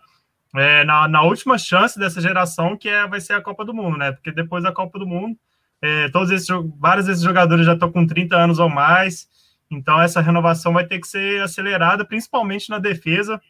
[0.55, 3.97] é, na, na, última chance dessa geração, que é, vai ser a Copa do Mundo,
[3.97, 4.11] né?
[4.11, 5.35] Porque depois da Copa do Mundo,
[5.81, 9.27] é, todos esses, vários desses jogadores já estão com 30 anos ou mais,
[9.69, 13.41] então essa renovação vai ter que ser acelerada, principalmente na defesa,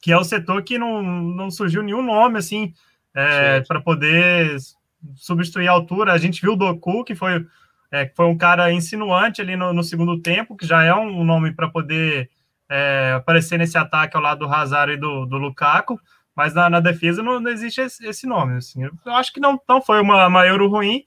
[0.00, 2.72] que é o setor que não, não surgiu nenhum nome assim
[3.14, 4.56] é, para poder
[5.16, 6.12] substituir a altura.
[6.12, 7.44] A gente viu o Doku, que foi,
[7.90, 11.52] é, foi um cara insinuante ali no, no segundo tempo, que já é um, nome
[11.52, 12.30] para poder
[12.68, 16.00] é, aparecer nesse ataque ao lado do Hazard e do, do Lukaku
[16.38, 18.58] mas na, na defesa não, não, existe esse, esse nome.
[18.58, 18.84] Assim.
[18.84, 21.02] Eu acho que não, não foi uma, uma Euro ruim,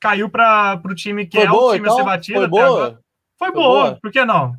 [0.00, 1.92] caiu para o time que foi é boa, o time então?
[1.92, 2.38] a ser batido.
[2.38, 2.88] Foi boa?
[3.38, 3.82] Foi, foi boa.
[3.82, 4.54] boa, por que não?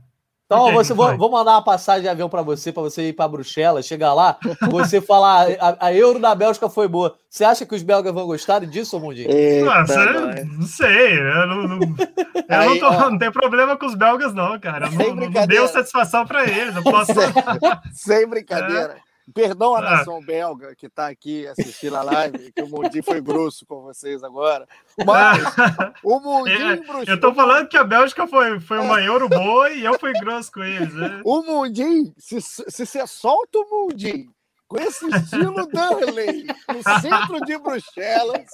[0.51, 3.25] Então, você, vou, vou, mandar uma passagem de avião para você, para você ir para
[3.25, 4.37] Bruxelas, chegar lá,
[4.69, 7.15] você falar a, a, Euro da Bélgica foi boa.
[7.29, 9.29] Você acha que os belgas vão gostar disso, Mundinho?
[9.63, 10.05] Nossa,
[10.43, 11.19] não sei.
[11.19, 14.89] Eu não, não, eu Aí, não, tô, não tenho problema com os belgas, não, cara.
[14.89, 16.75] Não, não deu satisfação para eles.
[16.75, 17.13] Eu posso...
[17.13, 18.97] sem, sem brincadeira.
[19.07, 19.10] É.
[19.33, 19.81] Perdão a ah.
[19.81, 24.23] nação belga que está aqui assistindo a live, que o Mundi foi grosso com vocês
[24.23, 24.67] agora.
[25.05, 25.41] Mas
[26.03, 27.03] o Mundi é, bruxou...
[27.05, 30.51] Eu estou falando que a Bélgica foi, foi uma euro boa e eu fui grosso
[30.51, 30.93] com eles.
[30.93, 31.21] Né?
[31.23, 34.29] O Mundi, se, se você solta o Mundi
[34.67, 38.45] com esse estilo Darley no centro de Bruxelas,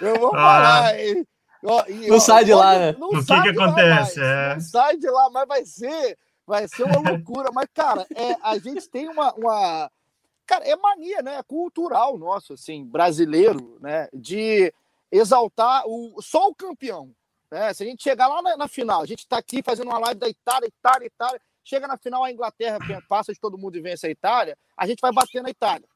[0.00, 0.92] eu vou ah.
[0.98, 1.26] hein?
[1.62, 2.96] não ó, sai de lá, né?
[2.98, 4.20] Não o que, que acontece?
[4.22, 4.54] é.
[4.54, 6.18] Não sai de lá, mas vai ser
[6.50, 7.50] Vai ser uma loucura.
[7.52, 9.88] Mas, cara, é, a gente tem uma, uma.
[10.44, 11.36] Cara, é mania, né?
[11.36, 14.08] É cultural nosso, assim, brasileiro, né?
[14.12, 14.74] De
[15.12, 17.14] exaltar o, só o campeão.
[17.52, 17.72] Né?
[17.72, 20.18] Se a gente chegar lá na, na final, a gente está aqui fazendo uma live
[20.18, 21.40] da Itália, Itália, Itália.
[21.62, 25.00] Chega na final a Inglaterra, passa de todo mundo e vence a Itália, a gente
[25.00, 25.86] vai bater na Itália.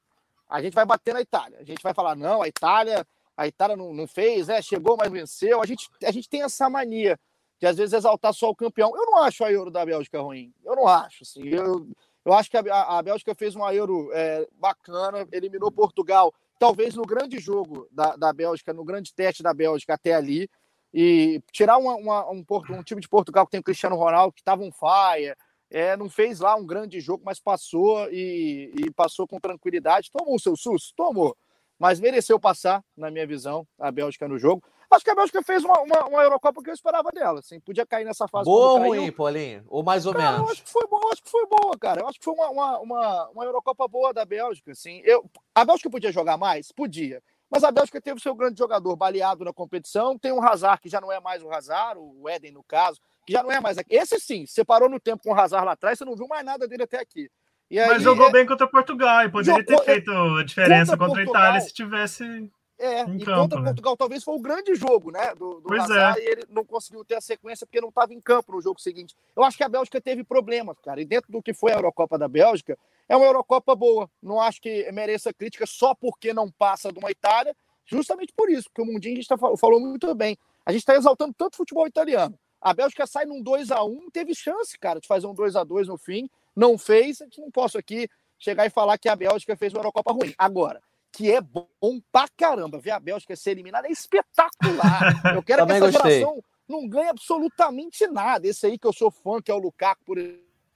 [0.48, 1.58] A gente vai bater na Itália.
[1.58, 3.04] A gente vai falar, não, a Itália,
[3.36, 5.60] a Itália não, não fez, é, chegou, mas venceu.
[5.60, 7.18] A gente, a gente tem essa mania
[7.60, 8.92] de às vezes exaltar só o campeão.
[8.96, 10.52] Eu não acho a Euro da Bélgica ruim.
[10.64, 11.22] Eu não acho.
[11.22, 11.46] Assim.
[11.48, 11.88] Eu,
[12.24, 12.62] eu acho que a,
[12.98, 18.32] a Bélgica fez uma Euro é, bacana, eliminou Portugal, talvez no grande jogo da, da
[18.32, 20.48] Bélgica, no grande teste da Bélgica até ali.
[20.92, 24.40] E tirar uma, uma, um, um, time de Portugal que tem o Cristiano Ronaldo, que
[24.40, 25.36] estava um faia,
[25.68, 30.10] é, não fez lá um grande jogo, mas passou e, e passou com tranquilidade.
[30.12, 30.94] Tomou o seu susto?
[30.96, 31.36] Tomou.
[31.78, 34.62] Mas mereceu passar, na minha visão, a Bélgica no jogo.
[34.90, 37.40] Acho que a Bélgica fez uma, uma, uma Eurocopa que eu esperava dela.
[37.40, 38.44] Assim, podia cair nessa fase.
[38.44, 39.64] Boa ou ruim, Paulinho?
[39.68, 40.46] Ou mais ou cara, menos?
[40.46, 42.00] Eu acho que foi boa, acho que foi boa, cara.
[42.00, 44.72] Eu acho que foi uma, uma, uma, uma Eurocopa boa da Bélgica.
[44.72, 45.00] Assim.
[45.04, 46.70] Eu, a Bélgica podia jogar mais?
[46.72, 47.22] Podia.
[47.50, 50.18] Mas a Bélgica teve o seu grande jogador baleado na competição.
[50.18, 53.32] Tem o Hazard, que já não é mais o Hazard, o Eden, no caso, que
[53.32, 53.76] já não é mais.
[53.88, 56.66] Esse sim, separou no tempo com o Hazard lá atrás, você não viu mais nada
[56.66, 57.30] dele até aqui.
[57.70, 58.32] Aí, Mas jogou é...
[58.32, 59.78] bem contra Portugal e poderia jogou...
[59.78, 63.60] ter feito a diferença contra, contra a Itália se tivesse é, em e campo, contra
[63.60, 63.66] né?
[63.66, 65.34] Portugal talvez foi o grande jogo, né?
[65.34, 66.24] Do, do pois Hazard, é.
[66.24, 69.14] e ele não conseguiu ter a sequência porque não estava em campo no jogo seguinte.
[69.36, 71.00] Eu acho que a Bélgica teve problemas, cara.
[71.00, 74.10] E dentro do que foi a Eurocopa da Bélgica, é uma Eurocopa boa.
[74.22, 78.68] Não acho que mereça crítica só porque não passa de uma Itália, justamente por isso,
[78.68, 80.36] porque o Mundinho a gente tá, falou muito bem.
[80.66, 82.38] A gente está exaltando tanto o futebol italiano.
[82.60, 85.64] A Bélgica sai num 2 a 1 teve chance, cara, de fazer um 2 a
[85.64, 87.20] 2 no fim, não fez.
[87.20, 88.08] A gente não posso aqui
[88.38, 90.34] chegar e falar que a Bélgica fez uma Eurocopa ruim.
[90.38, 90.82] Agora,
[91.14, 91.66] que é bom
[92.10, 92.80] pra caramba.
[92.80, 95.34] Ver a Bélgica ser eliminada é espetacular.
[95.34, 96.10] Eu quero que essa gostei.
[96.10, 98.48] geração não ganhe absolutamente nada.
[98.48, 100.18] Esse aí que eu sou fã, que é o Lukaku, por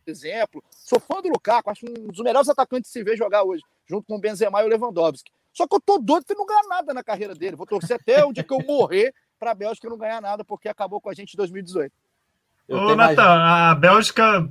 [0.06, 0.62] exemplo.
[0.70, 4.06] Sou fã do Lukaku, acho um dos melhores atacantes de se ver jogar hoje, junto
[4.06, 5.32] com o Benzema e o Lewandowski.
[5.52, 7.56] Só que eu tô doido que não ganhar nada na carreira dele.
[7.56, 10.68] Vou torcer até o dia que eu morrer para a Bélgica não ganhar nada, porque
[10.68, 11.92] acabou com a gente em 2018.
[12.70, 14.46] Ô, Natan, a Bélgica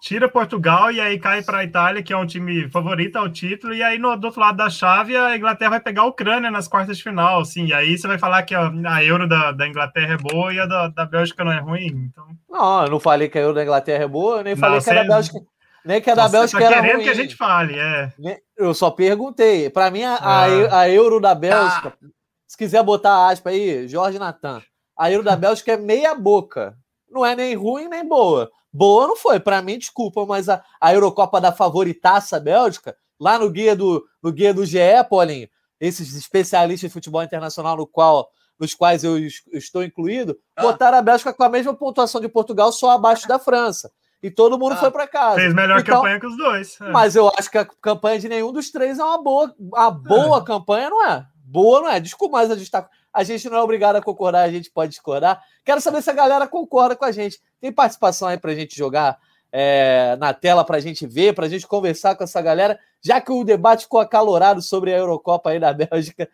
[0.00, 3.74] tira Portugal e aí cai para a Itália, que é um time favorito ao título,
[3.74, 6.66] e aí no, do outro lado da chave a Inglaterra vai pegar a Ucrânia nas
[6.66, 9.68] quartas de final, assim, e aí você vai falar que a, a Euro da, da,
[9.68, 12.26] Inglaterra é boa e a da, da Bélgica não é ruim, então...
[12.48, 14.90] Não, eu não falei que a Euro da Inglaterra é boa, nem falei não, que
[14.90, 15.38] a da Bélgica...
[15.84, 17.04] Nem que a da Nossa, Bélgica tá era querendo ruim.
[17.04, 18.12] que a gente fale, é.
[18.56, 19.70] Eu só perguntei.
[19.70, 20.80] Para mim, a, ah.
[20.80, 22.06] a, Euro da Bélgica, ah.
[22.44, 24.60] se quiser botar aspa aí, Jorge Natan,
[24.98, 26.74] a Euro da Bélgica é meia boca
[27.16, 28.50] não é nem ruim nem boa.
[28.72, 33.50] Boa não foi, para mim, desculpa, mas a, a Eurocopa da favoritaça Bélgica, lá no
[33.50, 35.48] guia do, no guia do GE, Paulinho,
[35.80, 38.28] esses especialistas de futebol internacional no qual,
[38.60, 39.18] nos quais eu
[39.52, 40.62] estou incluído, ah.
[40.62, 43.90] botaram a Bélgica com a mesma pontuação de Portugal, só abaixo da França.
[44.22, 44.76] E todo mundo ah.
[44.76, 45.36] foi para casa.
[45.36, 46.78] Fez melhor então, campanha que os dois.
[46.80, 46.90] É.
[46.90, 49.54] Mas eu acho que a campanha de nenhum dos três é uma boa.
[49.74, 50.44] A boa é.
[50.44, 51.26] campanha não é.
[51.44, 52.00] Boa não é.
[52.00, 54.90] Desculpa, mas a gente está a gente não é obrigado a concordar, a gente pode
[54.90, 55.42] discordar.
[55.64, 57.40] Quero saber se a galera concorda com a gente.
[57.58, 59.18] Tem participação aí para a gente jogar
[59.50, 63.18] é, na tela, para a gente ver, para a gente conversar com essa galera, já
[63.18, 66.28] que o debate ficou acalorado sobre a Eurocopa aí da Bélgica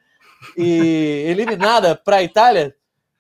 [0.57, 2.75] e eliminada para a Itália.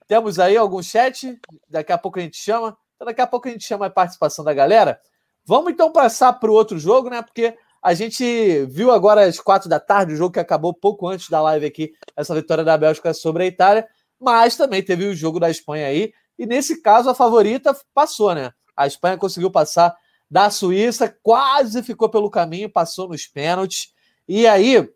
[0.09, 1.38] Temos aí algum chat,
[1.70, 2.77] daqui a pouco a gente chama.
[2.96, 5.01] Então, daqui a pouco a gente chama a participação da galera.
[5.44, 7.22] Vamos então passar para o outro jogo, né?
[7.22, 11.28] Porque a gente viu agora às quatro da tarde, o jogo que acabou pouco antes
[11.28, 13.88] da live aqui, essa vitória da Bélgica sobre a Itália,
[14.20, 18.52] mas também teve o jogo da Espanha aí, e nesse caso a favorita passou, né?
[18.76, 19.96] A Espanha conseguiu passar
[20.30, 23.92] da Suíça, quase ficou pelo caminho, passou nos pênaltis.
[24.26, 24.88] E aí, eu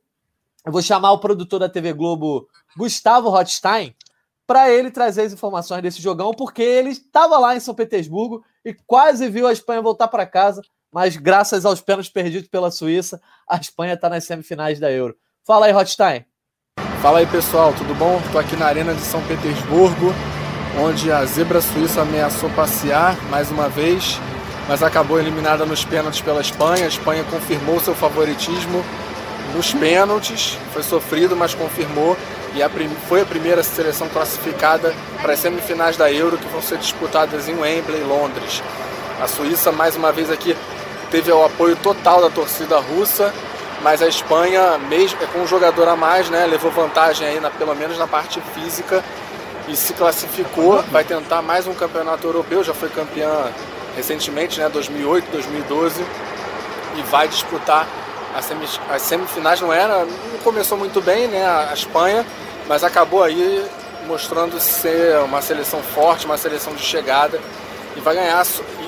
[0.65, 3.95] vou chamar o produtor da TV Globo, Gustavo Rothstein,
[4.47, 8.73] para ele trazer as informações desse jogão, porque ele estava lá em São Petersburgo e
[8.73, 10.63] quase viu a Espanha voltar para casa
[10.97, 15.15] mas graças aos pênaltis perdidos pela Suíça, a Espanha está nas semifinais da Euro.
[15.47, 16.25] Fala aí, Rothstein.
[17.03, 18.19] Fala aí, pessoal, tudo bom?
[18.25, 20.15] Estou aqui na Arena de São Petersburgo,
[20.83, 24.19] onde a zebra suíça ameaçou passear mais uma vez,
[24.67, 26.87] mas acabou eliminada nos pênaltis pela Espanha.
[26.87, 28.83] A Espanha confirmou seu favoritismo
[29.55, 32.17] nos pênaltis, foi sofrido, mas confirmou
[32.55, 32.71] e a
[33.07, 37.55] foi a primeira seleção classificada para as semifinais da Euro que vão ser disputadas em
[37.55, 38.63] Wembley, Londres.
[39.21, 40.57] A Suíça mais uma vez aqui
[41.11, 43.33] teve o apoio total da torcida russa,
[43.83, 47.51] mas a Espanha, mesmo é com um jogador a mais, né, levou vantagem aí na,
[47.51, 49.05] pelo menos na parte física
[49.69, 53.51] e se classificou, vai tentar mais um campeonato europeu, já foi campeã
[53.97, 56.05] recentemente, né, 2008, 2012
[56.97, 57.87] e vai disputar
[58.91, 62.25] as semifinais não era, não começou muito bem, né, a Espanha,
[62.69, 63.65] mas acabou aí
[64.07, 67.41] mostrando ser uma seleção forte, uma seleção de chegada
[67.97, 68.45] e vai ganhar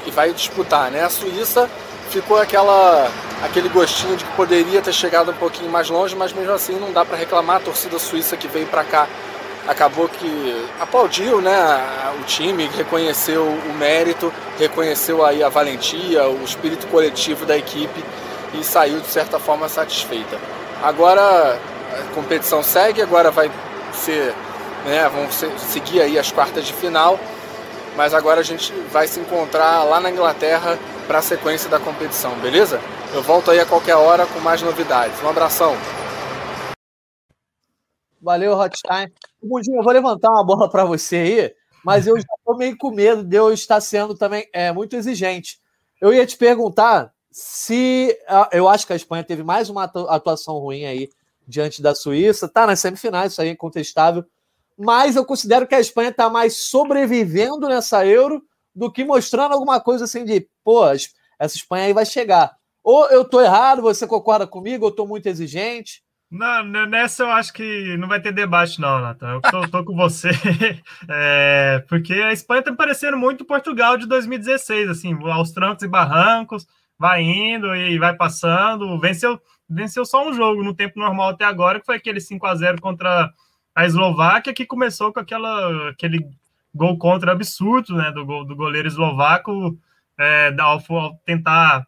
[0.06, 1.04] e vai disputar, né?
[1.04, 1.68] A Suíça
[2.08, 3.10] ficou aquela
[3.42, 6.92] aquele gostinho de que poderia ter chegado um pouquinho mais longe, mas mesmo assim não
[6.92, 7.56] dá para reclamar.
[7.56, 9.06] A torcida suíça que veio para cá
[9.66, 11.54] acabou que aplaudiu, né,
[12.20, 18.02] o time, reconheceu o mérito, reconheceu aí a valentia, o espírito coletivo da equipe
[18.54, 20.38] e saiu de certa forma satisfeita.
[20.82, 21.58] Agora
[21.92, 23.50] a competição segue, agora vai
[23.92, 24.34] ser,
[24.86, 27.18] né, vão seguir aí as quartas de final
[27.98, 32.38] mas agora a gente vai se encontrar lá na Inglaterra para a sequência da competição,
[32.38, 32.78] beleza?
[33.14, 35.20] Eu volto aí a qualquer hora com mais novidades.
[35.22, 35.74] Um abração.
[38.20, 39.10] Valeu, Hotstein.
[39.42, 42.90] Mundinho, eu vou levantar uma bola para você aí, mas eu já estou meio com
[42.90, 45.58] medo de eu estar sendo também é, muito exigente.
[45.98, 48.14] Eu ia te perguntar se.
[48.52, 51.08] Eu acho que a Espanha teve mais uma atuação ruim aí
[51.46, 52.46] diante da Suíça.
[52.46, 54.24] Tá nas semifinais, isso aí é incontestável
[54.78, 58.40] mas eu considero que a Espanha está mais sobrevivendo nessa Euro
[58.78, 62.56] do que mostrando alguma coisa assim de, pô, essa Espanha aí vai chegar.
[62.82, 66.00] Ou eu estou errado, você concorda comigo, eu estou muito exigente.
[66.30, 69.32] Não, nessa eu acho que não vai ter debate, não, Nathan.
[69.32, 70.30] Eu tô, tô com você.
[71.10, 76.66] É, porque a Espanha tá parecendo muito Portugal de 2016, assim, aos trancos e barrancos,
[76.98, 78.98] vai indo e vai passando.
[79.00, 82.54] Venceu, venceu só um jogo no tempo normal até agora, que foi aquele 5 a
[82.54, 83.32] 0 contra
[83.74, 86.28] a Eslováquia que começou com aquela, aquele
[86.74, 89.78] gol contra absurdo, né, do, do goleiro eslovaco,
[90.18, 91.86] é, ao, ao tentar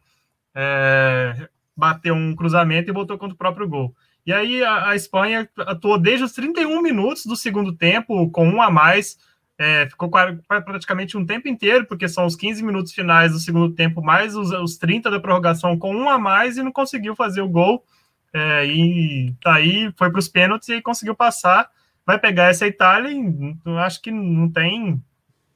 [0.55, 3.95] é, bater um cruzamento e botou contra o próprio gol.
[4.27, 8.61] E aí a, a, Espanha atuou desde os 31 minutos do segundo tempo, com um
[8.61, 9.17] a mais,
[9.59, 14.03] é, ficou praticamente um tempo inteiro, porque são os 15 minutos finais do segundo tempo,
[14.03, 17.49] mais os, os 30 da prorrogação com um a mais e não conseguiu fazer o
[17.49, 17.85] gol.
[18.33, 21.69] É, e tá aí, foi para os pênaltis e conseguiu passar.
[22.07, 25.03] Vai pegar essa Itália e acho que não tem,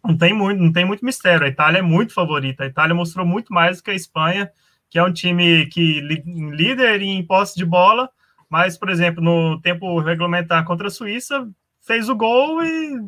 [0.05, 1.45] não tem muito, não tem muito mistério.
[1.45, 2.65] A Itália é muito favorita.
[2.65, 4.51] A Itália mostrou muito mais do que a Espanha,
[4.89, 8.09] que é um time que líder em posse de bola,
[8.49, 11.49] mas, por exemplo, no tempo regulamentar contra a Suíça,
[11.81, 13.01] fez o gol e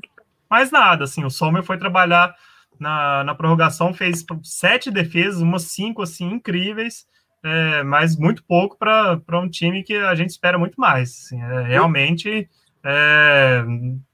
[0.50, 1.04] mais nada.
[1.04, 2.34] Assim, o Sommer foi trabalhar
[2.80, 7.06] na, na prorrogação, fez sete defesas, umas cinco assim incríveis
[7.46, 11.26] é, mas muito pouco para um time que a gente espera muito mais.
[11.26, 12.48] Assim, é, realmente
[12.88, 13.64] é,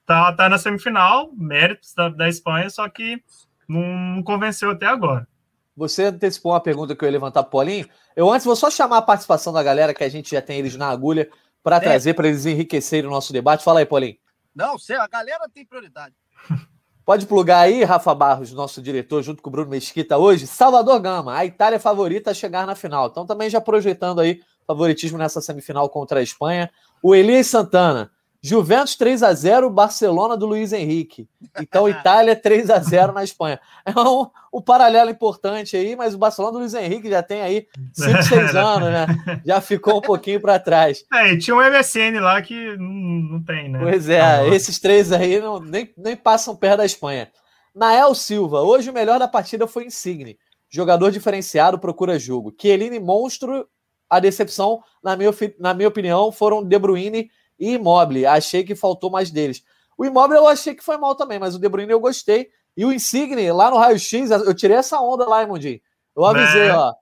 [0.07, 3.23] tá, tá na semifinal, méritos da, da Espanha, só que
[3.69, 5.29] não convenceu até agora.
[5.77, 7.89] Você antecipou uma pergunta que eu ia levantar para o Paulinho.
[8.17, 10.77] Eu antes vou só chamar a participação da galera, que a gente já tem eles
[10.77, 11.31] na agulha,
[11.63, 11.81] para é.
[11.81, 13.65] trazer, para eles enriquecerem o nosso debate.
[13.65, 14.17] Fala aí, Paulinho.
[14.55, 16.15] Não, a galera tem prioridade.
[17.05, 20.47] Pode plugar aí, Rafa Barros, nosso diretor, junto com o Bruno Mesquita hoje.
[20.47, 23.09] Salvador Gama, a Itália é favorita a chegar na final.
[23.09, 26.71] Então, também já projetando aí favoritismo nessa semifinal contra a Espanha.
[27.03, 28.12] O Elias Santana,
[28.45, 31.29] Juventus 3 a 0 Barcelona do Luiz Henrique.
[31.61, 33.61] Então, Itália 3 a 0 na Espanha.
[33.87, 37.69] É um, um paralelo importante aí, mas o Barcelona do Luiz Henrique já tem aí
[37.93, 39.07] 5, 6 anos, né?
[39.47, 41.05] Já ficou um pouquinho para trás.
[41.15, 43.79] É, e tinha um MSN lá que não, não tem, né?
[43.81, 47.31] Pois é, ah, esses três aí não, nem, nem passam perto da Espanha.
[47.75, 50.39] Nael Silva, hoje o melhor da partida foi Insigne.
[50.69, 52.53] Jogador diferenciado, procura jogo.
[52.59, 53.69] Chiellini, monstro.
[54.09, 57.31] A decepção, na minha, na minha opinião, foram De Bruyne
[57.63, 58.27] e Immobile.
[58.27, 59.63] Achei que faltou mais deles.
[59.97, 62.49] O Immobile eu achei que foi mal também, mas o De Bruyne eu gostei.
[62.77, 65.81] E o Insigne, lá no raio-x, eu tirei essa onda lá, Imundinho.
[66.17, 66.75] Eu avisei, é.
[66.75, 66.93] ó.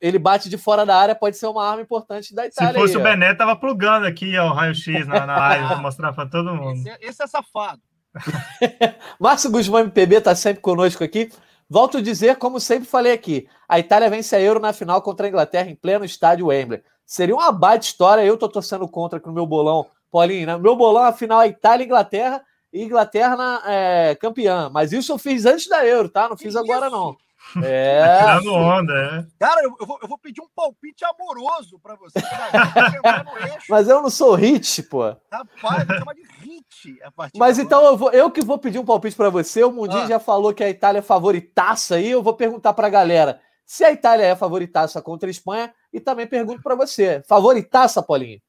[0.00, 2.74] Ele bate de fora da área, pode ser uma arma importante da Itália.
[2.74, 5.76] Se fosse aí, o Bené, tava plugando aqui ó, o raio-x na, na live para
[5.76, 6.80] mostrar para todo mundo.
[6.80, 7.80] Esse, é, esse é safado.
[9.18, 11.30] Márcio Guzmão MPB tá sempre conosco aqui.
[11.68, 15.26] Volto a dizer, como sempre falei aqui, a Itália vence a Euro na final contra
[15.26, 16.82] a Inglaterra em pleno estádio Wembley.
[17.06, 20.58] Seria uma baita história, eu tô torcendo contra aqui no meu bolão Paulinho, né?
[20.58, 22.42] meu bolão, afinal, é Itália e Inglaterra,
[22.72, 24.70] e Inglaterra na, é, campeã.
[24.72, 26.28] Mas isso eu fiz antes da Euro, tá?
[26.28, 27.16] Não fiz agora, não.
[27.64, 28.00] É.
[28.04, 29.26] Tá tirando onda, é.
[29.38, 32.20] Cara, eu, eu, vou, eu vou pedir um palpite amoroso para você.
[33.68, 35.16] Mas eu não sou hit, pô.
[35.32, 36.98] Rapaz, vou chamar de hit.
[37.36, 39.64] Mas então eu, vou, eu que vou pedir um palpite para você.
[39.64, 40.06] O Mundinho ah.
[40.06, 42.10] já falou que a Itália é favoritaça aí.
[42.10, 45.74] Eu vou perguntar para a galera se a Itália é favoritaça contra a Espanha.
[45.92, 48.40] E também pergunto para você: favoritaça, Paulinho?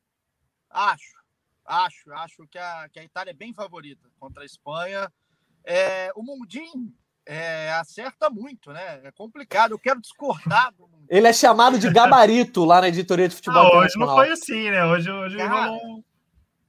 [0.69, 1.20] Acho.
[1.71, 5.09] Acho, acho que a, que a Itália é bem favorita contra a Espanha.
[5.63, 6.93] É, o Mundim
[7.25, 8.99] é, acerta muito, né?
[9.05, 9.71] É complicado.
[9.71, 11.05] Eu quero discordar do Mundim.
[11.07, 13.73] Ele é chamado de gabarito lá na editoria de futebol.
[13.73, 14.83] Ah, hoje não foi assim, né?
[14.83, 16.03] Hoje, hoje Cara, rolou...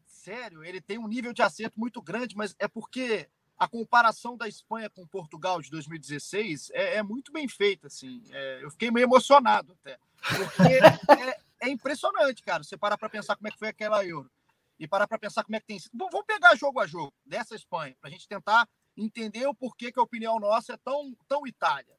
[0.07, 4.47] Sério, ele tem um nível de acerto muito grande, mas é porque a comparação da
[4.47, 8.23] Espanha com Portugal de 2016 é, é muito bem feita, assim.
[8.31, 9.99] É, eu fiquei meio emocionado até.
[10.29, 10.75] Porque
[11.21, 14.31] é, é impressionante, cara, você parar para pensar como é que foi aquela Euro
[14.79, 15.93] e parar para pensar como é que tem sido.
[15.95, 19.99] Vamos pegar jogo a jogo dessa Espanha, para a gente tentar entender o porquê que
[19.99, 21.97] a opinião nossa é tão, tão Itália.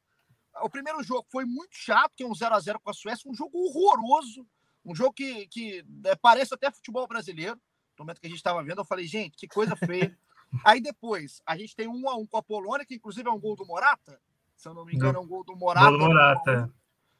[0.62, 3.30] O primeiro jogo foi muito chato, que é um 0 a 0 com a Suécia,
[3.30, 4.46] um jogo horroroso,
[4.84, 7.60] um jogo que, que é, parece até futebol brasileiro.
[7.98, 10.16] No momento que a gente estava vendo, eu falei, gente, que coisa feia.
[10.64, 13.40] Aí depois, a gente tem um a um com a Polônia, que inclusive é um
[13.40, 14.20] gol do Morata.
[14.56, 15.90] Se eu não me engano, é um gol do Morata.
[15.90, 16.72] Gol do Morata.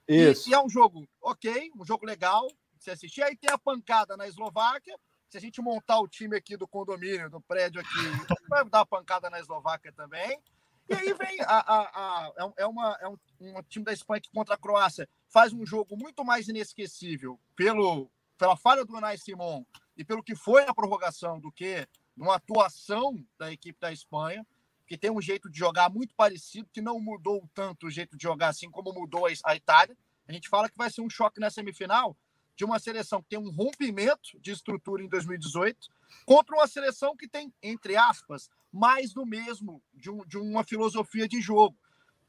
[0.06, 0.48] Isso.
[0.48, 3.22] E, e é um jogo ok, um jogo legal de se assistir.
[3.22, 4.96] Aí tem a pancada na Eslováquia,
[5.34, 7.90] se a gente montar o time aqui do condomínio, do prédio aqui,
[8.48, 10.40] vai dar uma pancada na Eslováquia também.
[10.88, 14.20] E aí vem a, a, a, é, é uma, é um, um, time da Espanha
[14.20, 19.18] que contra a Croácia faz um jogo muito mais inesquecível pelo, pela falha do Unai
[19.18, 19.64] Simon
[19.96, 21.84] e pelo que foi a prorrogação do que
[22.16, 24.46] uma atuação da equipe da Espanha,
[24.86, 28.22] que tem um jeito de jogar muito parecido, que não mudou tanto o jeito de
[28.22, 29.96] jogar assim como mudou a Itália.
[30.28, 32.16] A gente fala que vai ser um choque na semifinal,
[32.56, 35.88] de uma seleção que tem um rompimento de estrutura em 2018
[36.24, 41.28] contra uma seleção que tem, entre aspas, mais do mesmo, de, um, de uma filosofia
[41.28, 41.76] de jogo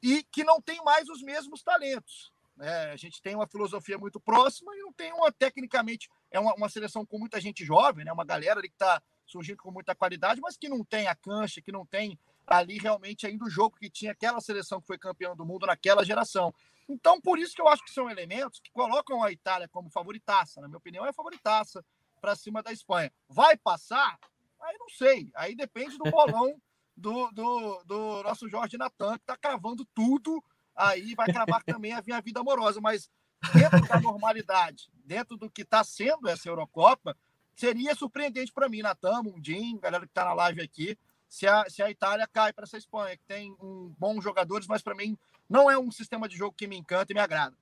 [0.02, 2.32] e que não tem mais os mesmos talentos.
[2.58, 6.54] É, a gente tem uma filosofia muito próxima e não tem uma, tecnicamente, é uma,
[6.54, 8.12] uma seleção com muita gente jovem, né?
[8.12, 11.60] uma galera ali que está surgindo com muita qualidade, mas que não tem a cancha,
[11.60, 15.34] que não tem ali realmente ainda o jogo que tinha aquela seleção que foi campeã
[15.34, 16.54] do mundo naquela geração.
[16.88, 20.60] Então, por isso que eu acho que são elementos que colocam a Itália como favoritaça.
[20.60, 21.84] Na minha opinião, é favoritaça
[22.20, 23.12] para cima da Espanha.
[23.28, 24.18] Vai passar?
[24.60, 25.30] Aí não sei.
[25.34, 26.60] Aí depende do bolão
[26.96, 30.42] do, do, do nosso Jorge Natan, que está cravando tudo.
[30.74, 32.80] Aí vai cravar também a minha vida amorosa.
[32.80, 33.10] Mas
[33.52, 37.16] dentro da normalidade, dentro do que está sendo essa Eurocopa,
[37.54, 40.96] seria surpreendente para mim, Natan, Mundim, galera que está na live aqui,
[41.28, 44.82] se a, se a Itália cai para essa Espanha, que tem um, bons jogadores, mas
[44.82, 45.18] para mim
[45.48, 47.54] não é um sistema de jogo que me encanta e me agrada.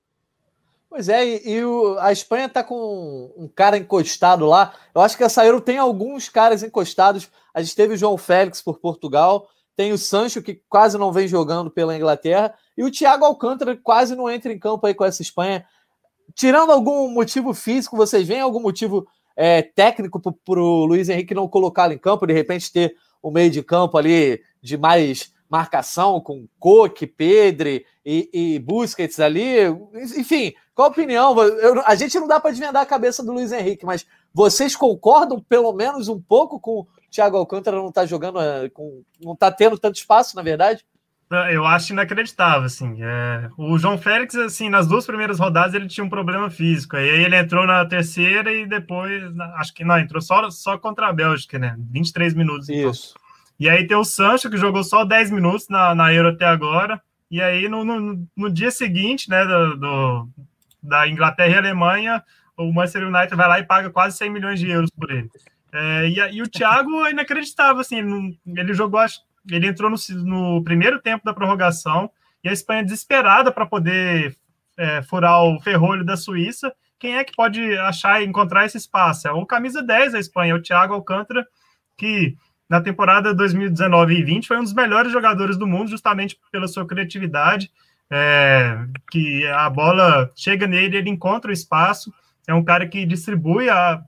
[0.89, 4.73] Pois é, e, e o, a Espanha está com um cara encostado lá.
[4.93, 7.29] Eu acho que essa Euro tem alguns caras encostados.
[7.53, 11.27] A gente teve o João Félix por Portugal, tem o Sancho, que quase não vem
[11.27, 15.21] jogando pela Inglaterra, e o Thiago Alcântara quase não entra em campo aí com essa
[15.21, 15.65] Espanha.
[16.33, 21.47] Tirando algum motivo físico, vocês veem algum motivo é, técnico para o Luiz Henrique não
[21.47, 26.47] colocá-lo em campo, de repente ter o meio de campo ali de mais marcação com
[26.59, 29.63] Coque, Pedre e, e Busquets ali.
[30.17, 31.41] Enfim, qual a opinião?
[31.41, 35.39] Eu, a gente não dá para desvendar a cabeça do Luiz Henrique, mas vocês concordam
[35.39, 39.49] pelo menos um pouco com o Thiago Alcântara não tá jogando, é, com, não tá
[39.49, 40.85] tendo tanto espaço, na verdade?
[41.51, 42.97] Eu acho inacreditável, assim.
[43.01, 43.49] É...
[43.57, 46.95] O João Félix, assim, nas duas primeiras rodadas ele tinha um problema físico.
[46.95, 49.23] Aí ele entrou na terceira e depois,
[49.55, 51.75] acho que não, entrou só, só contra a Bélgica, né?
[51.91, 52.69] 23 minutos.
[52.69, 52.91] Então.
[52.91, 53.15] Isso.
[53.15, 53.24] Então.
[53.59, 57.01] E aí tem o Sancho, que jogou só 10 minutos na, na Euro até agora.
[57.29, 60.29] E aí no, no, no dia seguinte, né, do, do,
[60.81, 62.23] da Inglaterra e Alemanha,
[62.57, 65.29] o Manchester United vai lá e paga quase 100 milhões de euros por ele.
[65.73, 69.01] É, e, e, o Thiago é inacreditável, assim, ele, ele jogou,
[69.51, 72.09] ele entrou no, no, primeiro tempo da prorrogação
[72.41, 74.37] e a Espanha desesperada para poder
[74.77, 76.73] é, furar o ferrolho da Suíça.
[76.97, 79.27] Quem é que pode achar e encontrar esse espaço?
[79.27, 81.45] É o camisa 10 da Espanha, o Thiago Alcântara,
[81.97, 82.37] que
[82.69, 86.85] na temporada 2019 e 20 foi um dos melhores jogadores do mundo, justamente pela sua
[86.85, 87.71] criatividade,
[88.09, 92.13] é, que a bola chega nele, ele encontra o espaço,
[92.47, 94.01] é um cara que distribui a,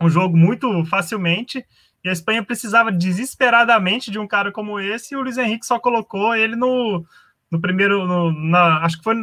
[0.00, 1.64] um jogo muito facilmente,
[2.04, 5.78] e a Espanha precisava desesperadamente de um cara como esse, e o Luiz Henrique só
[5.78, 7.04] colocou ele no,
[7.50, 9.14] no primeiro, no, na, acho que foi,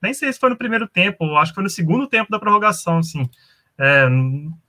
[0.00, 2.98] nem sei se foi no primeiro tempo, acho que foi no segundo tempo da prorrogação,
[2.98, 3.28] assim,
[3.78, 4.08] é,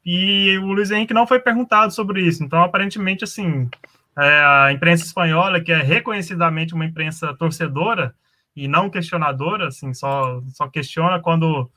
[0.05, 2.43] e o Luiz Henrique não foi perguntado sobre isso.
[2.43, 3.69] Então, aparentemente, assim,
[4.17, 8.13] é, a imprensa espanhola, que é reconhecidamente uma imprensa torcedora
[8.55, 11.69] e não questionadora, assim, só, só questiona quando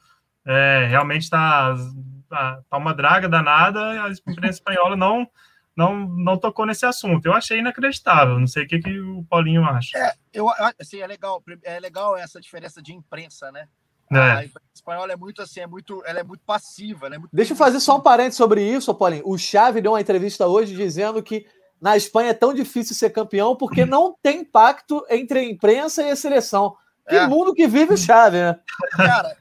[0.44, 1.74] é, realmente está
[2.28, 5.28] tá, tá uma draga danada, a imprensa espanhola não,
[5.76, 7.26] não, não tocou nesse assunto.
[7.26, 8.38] Eu achei inacreditável.
[8.38, 9.96] Não sei o que, que o Paulinho acha.
[9.96, 13.68] É, eu, assim, é legal, é legal essa diferença de imprensa, né?
[14.12, 14.32] É.
[14.32, 14.44] A
[14.74, 17.06] espanhola é muito assim, é muito, ela é muito passiva.
[17.06, 19.22] É muito Deixa eu fazer só um parênteses sobre isso, Paulinho.
[19.26, 21.46] O Xavi deu uma entrevista hoje dizendo que
[21.80, 26.10] na Espanha é tão difícil ser campeão porque não tem pacto entre a imprensa e
[26.10, 26.76] a seleção.
[27.08, 27.26] Que é.
[27.26, 28.60] mundo que vive o Xavi, né?
[28.92, 29.36] Cara,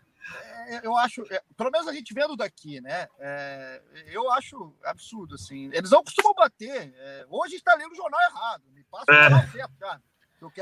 [0.72, 3.07] é, eu acho, é, pelo menos a gente vendo daqui, né?
[3.19, 5.69] É, eu acho absurdo, assim.
[5.74, 6.93] Eles não costumam bater.
[6.97, 8.63] É, hoje está lendo o jornal errado.
[8.74, 10.01] Me passa o jornal certo, cara.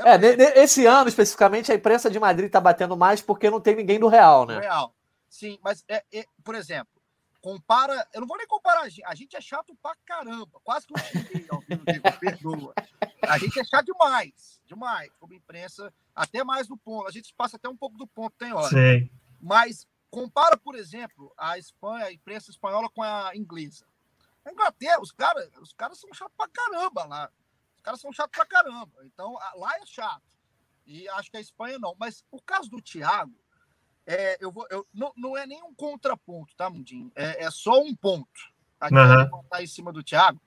[0.04, 3.98] É, esse ano, especificamente, a imprensa de Madrid está batendo mais porque não tem ninguém
[3.98, 4.60] do Real, né?
[4.60, 4.94] Real.
[5.28, 7.00] Sim, mas, é, é, por exemplo,
[7.40, 8.06] compara.
[8.12, 9.04] Eu não vou nem comparar a gente.
[9.04, 10.60] A gente é chato pra caramba.
[10.62, 12.74] Quase que eu xinguei ao vivo, perdoa.
[13.22, 14.60] A gente é chato demais.
[14.66, 15.10] Demais.
[15.18, 17.08] Como imprensa, até mais do ponto.
[17.08, 18.68] A gente passa até um pouco do ponto, tem hora.
[18.68, 19.10] Sim.
[19.40, 23.86] Mas compara, por exemplo, a Espanha, a imprensa espanhola com a inglesa.
[24.44, 27.30] A Inglaterra, os caras os cara são chatos pra caramba lá.
[27.80, 29.04] Os caras são chatos pra caramba.
[29.04, 30.38] Então, lá é chato.
[30.86, 31.96] E acho que a Espanha não.
[31.98, 33.34] Mas o caso do Thiago,
[34.06, 37.10] é, eu vou, eu, não, não é nem um contraponto, tá, Mundinho?
[37.14, 38.28] É, é só um ponto.
[38.78, 39.42] Aqui uhum.
[39.44, 40.40] tá em cima do Thiago.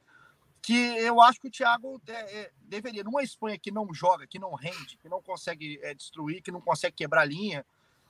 [0.62, 4.38] Que eu acho que o Thiago é, é, deveria, numa Espanha que não joga, que
[4.38, 7.66] não rende, que não consegue é, destruir, que não consegue quebrar linha,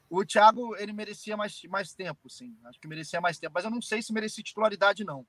[0.09, 2.57] o Thiago ele merecia mais, mais tempo, sim.
[2.65, 3.53] Acho que merecia mais tempo.
[3.55, 5.25] Mas eu não sei se merecia titularidade, não.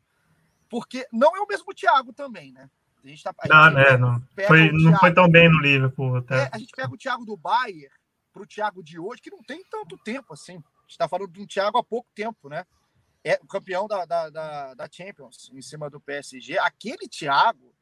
[0.69, 2.69] Porque não é o mesmo Thiago também, né?
[3.05, 6.17] A gente tá, a não, gente né, não, foi, não foi tão bem no Liverpool.
[6.17, 6.45] Até.
[6.45, 7.89] É, a gente pega o Thiago do Bayern
[8.33, 10.55] para o Thiago de hoje, que não tem tanto tempo assim.
[10.55, 12.65] A gente está falando de um Thiago há pouco tempo, né?
[13.23, 16.59] É o campeão da, da, da, da Champions em cima do PSG.
[16.59, 17.75] Aquele Thiago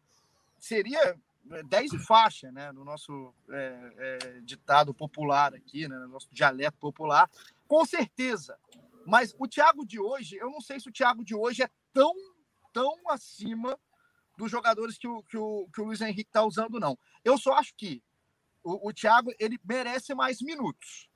[0.59, 1.17] seria
[1.69, 2.73] 10 e faixa, né?
[2.73, 5.97] No nosso é, é, ditado popular aqui, né?
[5.99, 7.31] No nosso dialeto popular,
[7.69, 8.59] com certeza.
[9.07, 12.15] Mas o Thiago de hoje, eu não sei se o Thiago de hoje é tão,
[12.73, 13.79] tão acima
[14.43, 16.99] dos jogadores que o, que o, que o Luiz Henrique está usando, não.
[17.25, 18.03] Eu só acho que
[18.65, 21.09] o, o Thiago ele merece mais minutos.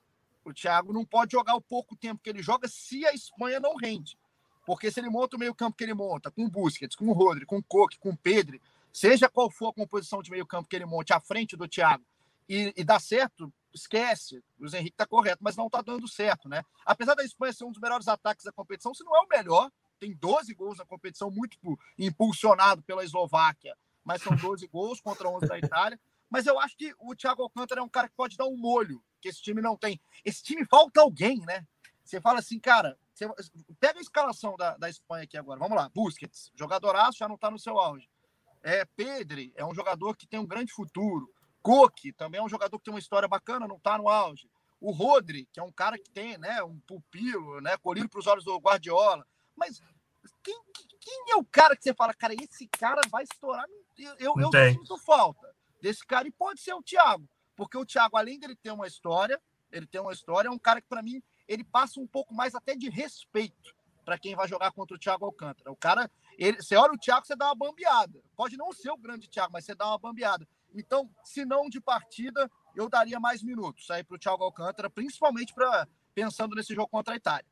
[0.45, 3.75] O Thiago não pode jogar o pouco tempo que ele joga se a Espanha não
[3.75, 4.17] rende.
[4.65, 7.45] Porque se ele monta o meio-campo que ele monta, com o Busquets, com o Rodri,
[7.45, 8.61] com o Coque, com o Pedro,
[8.93, 12.05] seja qual for a composição de meio-campo que ele monte à frente do Thiago,
[12.49, 14.39] e, e dá certo, esquece.
[14.57, 16.65] O Luiz Henrique está correto, mas não está dando certo, né?
[16.85, 19.69] Apesar da Espanha ser um dos melhores ataques da competição, se não é o melhor,
[19.99, 21.59] tem 12 gols na competição, muito
[21.99, 26.01] impulsionado pela Eslováquia, mas são 12 gols contra 11 da Itália.
[26.29, 29.03] Mas eu acho que o Thiago Alcântara é um cara que pode dar um molho,
[29.21, 30.01] que esse time não tem.
[30.25, 31.65] Esse time falta alguém, né?
[32.05, 33.29] Você fala assim, cara, você...
[33.81, 35.59] pega a escalação da, da Espanha aqui agora.
[35.59, 38.09] Vamos lá, Busquets, jogadoraço, já não está no seu auge.
[38.63, 41.33] É, Pedri é um jogador que tem um grande futuro.
[41.63, 44.49] Coque também é um jogador que tem uma história bacana, não está no auge.
[44.81, 48.27] O Rodri, que é um cara que tem né, um pupilo, né, colhido para os
[48.27, 49.27] olhos do Guardiola.
[49.57, 49.81] Mas
[50.43, 50.61] quem,
[51.01, 53.67] quem, é o cara que você fala, cara, esse cara vai estourar?
[53.99, 56.29] Eu, eu, eu sinto falta desse cara.
[56.29, 59.41] E pode ser o Thiago, porque o Thiago, além dele ter uma história,
[59.71, 62.55] ele tem uma história, é um cara que, para mim, ele passa um pouco mais
[62.55, 65.71] até de respeito para quem vai jogar contra o Thiago Alcântara.
[65.71, 68.23] O cara, ele, você olha o Thiago, você dá uma bambeada.
[68.37, 70.47] Pode não ser o grande Thiago, mas você dá uma bambeada.
[70.73, 75.53] Então, se não de partida, eu daria mais minutos aí para o Thiago Alcântara, principalmente
[75.53, 77.45] para pensando nesse jogo contra a Itália.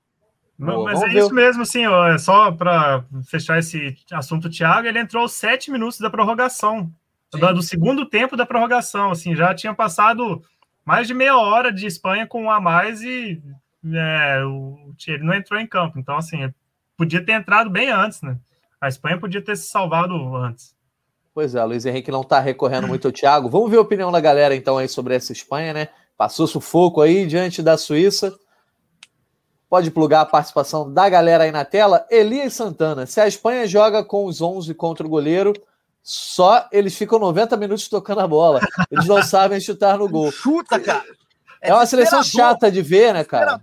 [0.57, 1.19] Mas, mas é ver.
[1.19, 5.99] isso mesmo, assim, ó, é só para fechar esse assunto, Thiago, ele entrou sete minutos
[5.99, 6.91] da prorrogação,
[7.33, 10.43] do, do, segundo tempo da prorrogação, assim, já tinha passado
[10.85, 13.43] mais de meia hora de Espanha com um a mais e
[13.93, 15.99] é, o, ele não entrou em campo.
[15.99, 16.53] Então, assim,
[16.97, 18.39] podia ter entrado bem antes, né?
[18.81, 20.75] A Espanha podia ter se salvado antes.
[21.35, 23.49] Pois é, Luiz Henrique não está recorrendo muito ao Thiago.
[23.49, 25.89] Vamos ver a opinião da galera, então, aí sobre essa Espanha, né?
[26.17, 28.33] Passou sufoco aí diante da Suíça.
[29.69, 32.07] Pode plugar a participação da galera aí na tela.
[32.11, 35.53] Elias Santana, se a Espanha joga com os 11 contra o goleiro,
[36.03, 38.61] só eles ficam 90 minutos tocando a bola.
[38.91, 40.31] Eles não sabem chutar no gol.
[40.31, 41.05] Chuta, cara.
[41.61, 43.59] É, é uma seleção chata de ver, né, cara?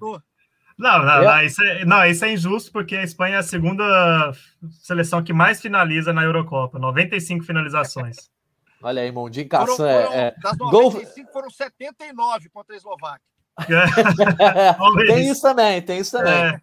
[0.81, 1.25] Não, não, é.
[1.25, 4.33] não, isso é, não, isso é injusto porque a Espanha é a segunda
[4.81, 8.31] seleção que mais finaliza na Eurocopa, 95 finalizações.
[8.81, 9.47] Olha aí, Mondinho.
[9.47, 11.33] Foram, foram, é, das 95 gol...
[11.33, 13.30] foram 79 contra a Eslováquia.
[15.07, 16.33] tem isso também, tem isso também.
[16.33, 16.61] É.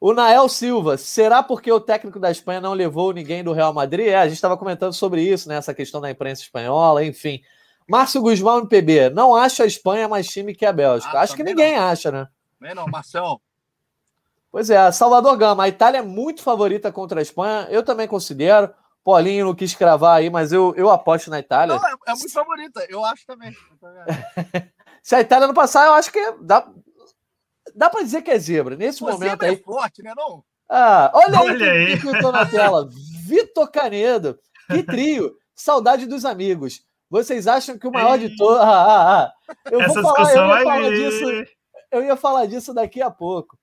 [0.00, 4.08] O Nael Silva, será porque o técnico da Espanha não levou ninguém do Real Madrid?
[4.08, 5.56] É, a gente estava comentando sobre isso, né?
[5.56, 7.40] Essa questão da imprensa espanhola, enfim.
[7.88, 11.18] Márcio Guzmão, MPB, não acha a Espanha mais time que a Bélgica.
[11.18, 11.84] Ah, Acho que ninguém não.
[11.84, 12.28] acha, né?
[12.58, 13.40] Também não, Marcelo.
[14.50, 18.72] Pois é, Salvador Gama, a Itália é muito favorita contra a Espanha, eu também considero.
[19.04, 21.76] Paulinho não quis cravar aí, mas eu, eu aposto na Itália.
[21.76, 23.54] Não, é, é muito favorita, eu acho também.
[25.06, 26.68] Se a Itália não passar, eu acho que dá,
[27.76, 28.74] dá para dizer que é zebra.
[28.74, 29.54] Nesse Pô, momento aí.
[29.54, 30.42] É forte, né, não?
[30.68, 32.00] Ah, olha, olha aí, aí.
[32.00, 32.88] que eu tô na tela.
[33.24, 34.36] Vitor Canedo.
[34.68, 35.32] Que trio.
[35.54, 36.82] Saudade dos amigos.
[37.08, 38.58] Vocês acham que o maior de todos.
[38.58, 39.32] Ah, ah, ah.
[39.70, 41.54] Eu Essa vou falar, eu ia falar disso.
[41.92, 43.56] Eu ia falar disso daqui a pouco.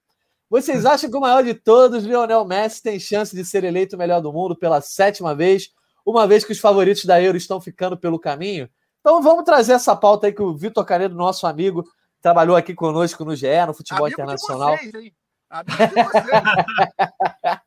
[0.50, 4.00] Vocês acham que o maior de todos, Lionel Messi, tem chance de ser eleito o
[4.00, 5.72] melhor do mundo pela sétima vez,
[6.06, 8.70] uma vez que os favoritos da Euro estão ficando pelo caminho?
[9.04, 11.84] Então vamos trazer essa pauta aí que o Vitor Canedo, nosso amigo,
[12.22, 14.78] trabalhou aqui conosco no GE, no Futebol amigo Internacional.
[14.78, 15.14] De vocês, hein?
[15.50, 16.24] Amigo de vocês.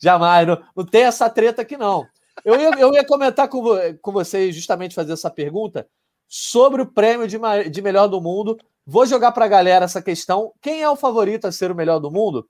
[0.00, 2.06] Jamais, não, não tem essa treta aqui, não.
[2.44, 3.60] Eu ia, eu ia comentar com,
[4.00, 5.84] com vocês, justamente fazer essa pergunta
[6.28, 8.56] sobre o prêmio de, de melhor do mundo.
[8.86, 10.52] Vou jogar para a galera essa questão.
[10.62, 12.48] Quem é o favorito a ser o melhor do mundo?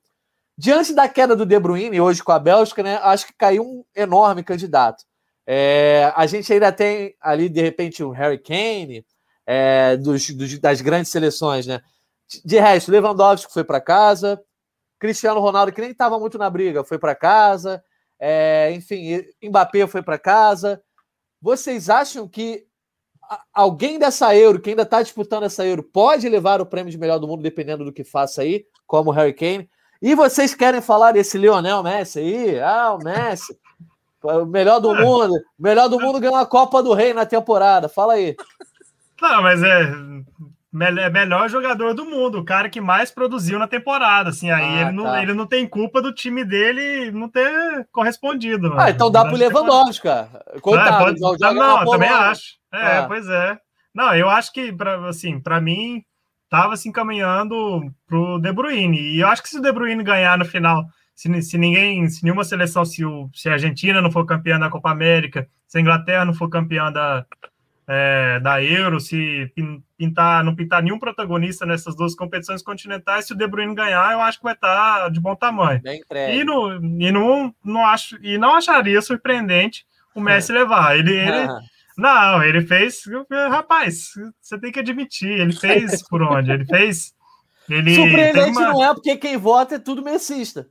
[0.54, 3.84] Diante da queda do De Bruyne, hoje com a Bélgica, né, acho que caiu um
[3.96, 5.02] enorme candidato.
[5.50, 9.02] É, a gente ainda tem ali, de repente, o Harry Kane,
[9.46, 11.80] é, dos, dos, das grandes seleções, né?
[12.44, 14.38] De resto, Lewandowski foi para casa,
[14.98, 17.82] Cristiano Ronaldo, que nem estava muito na briga, foi para casa.
[18.20, 20.82] É, enfim, Mbappé foi para casa.
[21.40, 22.66] Vocês acham que
[23.54, 27.18] alguém dessa Euro, que ainda está disputando essa Euro, pode levar o prêmio de melhor
[27.18, 29.70] do mundo, dependendo do que faça aí, como o Harry Kane?
[30.02, 32.60] E vocês querem falar desse Lionel Messi aí?
[32.60, 33.58] Ah, o Messi.
[34.22, 35.34] O melhor do mundo.
[35.58, 37.88] Melhor do mundo ganhou a Copa do Rei na temporada.
[37.88, 38.36] Fala aí.
[39.20, 39.92] Não, mas é
[40.98, 44.82] é melhor jogador do mundo, o cara que mais produziu na temporada, assim, aí ah,
[44.82, 45.22] ele, não, tá.
[45.22, 48.74] ele não tem culpa do time dele não ter correspondido.
[48.78, 50.28] Ah, então dá pro Lewandowski, cara.
[50.60, 51.40] Coitado, é, pode...
[51.40, 52.58] não, não também acho.
[52.72, 53.04] É, ah.
[53.08, 53.58] pois é.
[53.94, 56.02] Não, eu acho que, pra, assim, para mim,
[56.50, 60.36] tava se encaminhando pro De Bruyne, e eu acho que se o De Bruyne ganhar
[60.36, 60.84] no final,
[61.18, 64.70] se, se ninguém, se nenhuma seleção, se, o, se a Argentina não for campeã da
[64.70, 67.26] Copa América, se a Inglaterra não for campeã da,
[67.88, 69.52] é, da Euro, se
[69.96, 74.20] pintar, não pintar nenhum protagonista nessas duas competições continentais, se o De Bruyne ganhar, eu
[74.20, 75.80] acho que vai estar tá de bom tamanho.
[76.36, 80.96] E, no, e não, não acho e não acharia surpreendente o Messi levar.
[80.96, 81.48] Ele, ele
[81.96, 83.02] não, ele fez,
[83.50, 86.52] rapaz, você tem que admitir, ele fez por onde?
[86.52, 87.12] Ele fez
[87.68, 88.68] ele Surpreendente uma...
[88.68, 90.68] não é porque quem vota é tudo messista.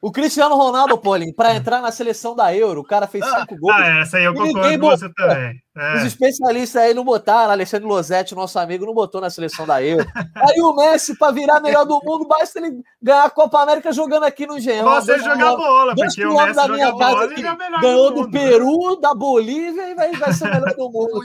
[0.00, 3.58] O Cristiano Ronaldo, Paulinho, para entrar na seleção da Euro, o cara fez ah, cinco
[3.58, 3.74] gols.
[3.76, 5.60] Ah, essa aí eu concordo com você também.
[5.76, 5.96] É.
[5.96, 10.06] Os especialistas aí não botaram, Alexandre Losetti, nosso amigo, não botou na seleção da Euro.
[10.36, 14.24] aí o Messi, para virar melhor do mundo, basta ele ganhar a Copa América jogando
[14.24, 14.84] aqui no Engenhão.
[14.84, 18.96] Você jogar bola, porque o Messi da minha casa aqui, é ganhou do, do Peru,
[19.00, 21.20] da Bolívia e vai, vai ser melhor do mundo.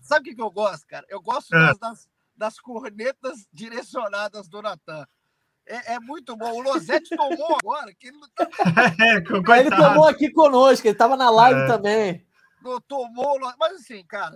[0.00, 1.04] Sabe o que eu gosto, cara?
[1.08, 1.74] Eu gosto é.
[1.80, 5.06] das, das cornetas direcionadas do Natan.
[5.66, 6.52] É, é, muito bom.
[6.52, 7.94] O Losetti tomou agora.
[7.94, 8.48] Que ele, não tá...
[9.00, 11.66] é, ele tomou aqui conosco, ele estava na live é.
[11.66, 12.26] também.
[12.62, 14.34] Não tomou, mas assim, cara,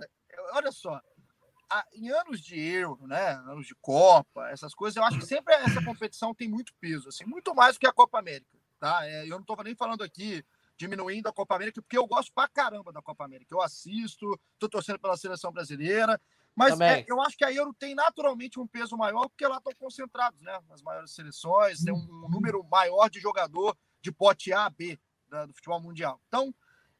[0.53, 1.01] olha só.
[1.93, 3.31] Em anos de euro, né?
[3.45, 7.25] Anos de Copa, essas coisas, eu acho que sempre essa competição tem muito peso, assim,
[7.25, 8.57] muito mais do que a Copa América.
[8.79, 9.05] Tá?
[9.05, 10.43] É, eu não estou nem falando aqui
[10.77, 13.53] diminuindo a Copa América, porque eu gosto pra caramba da Copa América.
[13.53, 16.21] Eu assisto, estou torcendo pela seleção brasileira,
[16.57, 19.71] mas é, eu acho que a Euro tem naturalmente um peso maior, porque lá estão
[19.77, 20.59] concentrados, né?
[20.71, 24.99] As maiores seleções, tem um, um, número maior de jogador de pote A, B
[25.29, 26.19] da, do futebol mundial.
[26.27, 26.51] Então,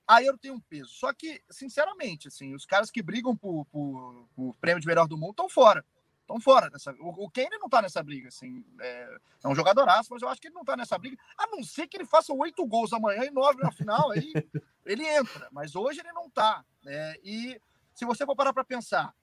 [0.07, 0.89] a Euro tem um peso.
[0.89, 5.17] Só que, sinceramente, assim, os caras que brigam por, por, por prêmio de melhor do
[5.17, 5.83] mundo estão fora.
[6.21, 6.91] Estão fora dessa.
[6.99, 8.63] O, o Kane não está nessa briga, assim.
[8.79, 11.17] É, é um jogadoraço, mas eu acho que ele não está nessa briga.
[11.35, 14.31] A não ser que ele faça oito gols amanhã e nove na final, aí
[14.85, 15.47] ele entra.
[15.51, 16.63] Mas hoje ele não está.
[16.83, 17.15] Né?
[17.23, 17.59] E
[17.95, 19.15] se você for parar para pensar,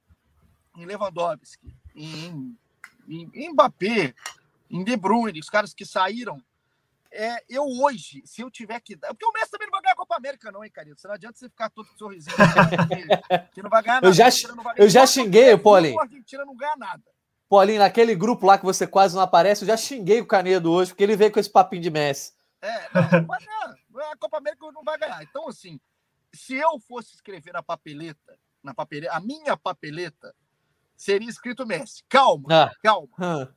[0.76, 2.56] em Lewandowski, em,
[3.08, 4.14] em, em Mbappé,
[4.70, 6.42] em De Bruyne, os caras que saíram.
[7.16, 9.08] É, eu hoje, se eu tiver que dar.
[9.08, 11.00] Porque o Messi também não vai ganhar a Copa América, não, hein, Carito?
[11.04, 12.36] Não adianta você ficar todo sorrisinho.
[13.54, 14.08] que, não vai ganhar nada.
[14.08, 14.28] Eu já,
[14.76, 15.98] eu já xinguei, Paulinho.
[16.00, 17.04] A Argentina não ganha nada.
[17.48, 20.90] Paulinho, naquele grupo lá que você quase não aparece, eu já xinguei o Canedo hoje,
[20.90, 22.32] porque ele veio com esse papinho de Messi.
[22.60, 24.10] É, não, não vai ganhar.
[24.10, 25.22] A Copa América não vai ganhar.
[25.22, 25.78] Então, assim,
[26.32, 30.34] se eu fosse escrever na papeleta, na papeleta, a minha papeleta,
[30.96, 32.02] seria escrito Messi.
[32.08, 32.72] Calma, ah.
[32.82, 33.08] calma.
[33.18, 33.48] Ah.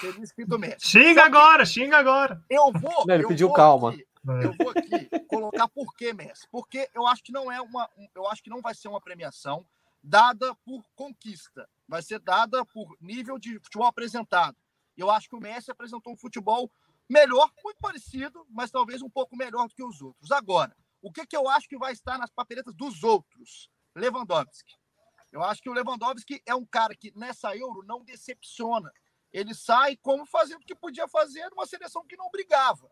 [0.00, 0.86] Seria escrito Messi.
[0.86, 2.44] Xinga agora, xinga agora.
[2.48, 3.06] Eu vou.
[3.06, 3.90] Não, ele pediu calma.
[3.90, 4.06] Aqui,
[4.42, 6.46] eu vou aqui colocar por que Messi.
[6.50, 7.88] Porque eu acho que não é uma.
[8.14, 9.66] Eu acho que não vai ser uma premiação
[10.02, 11.68] dada por conquista.
[11.88, 14.56] Vai ser dada por nível de futebol apresentado.
[14.96, 16.70] Eu acho que o Messi apresentou um futebol
[17.08, 20.30] melhor, muito parecido, mas talvez um pouco melhor do que os outros.
[20.30, 23.70] Agora, o que, que eu acho que vai estar nas papeletas dos outros?
[23.94, 24.74] Lewandowski.
[25.32, 28.92] Eu acho que o Lewandowski é um cara que nessa Euro não decepciona.
[29.32, 32.90] Ele sai como fazendo o que podia fazer numa seleção que não brigava.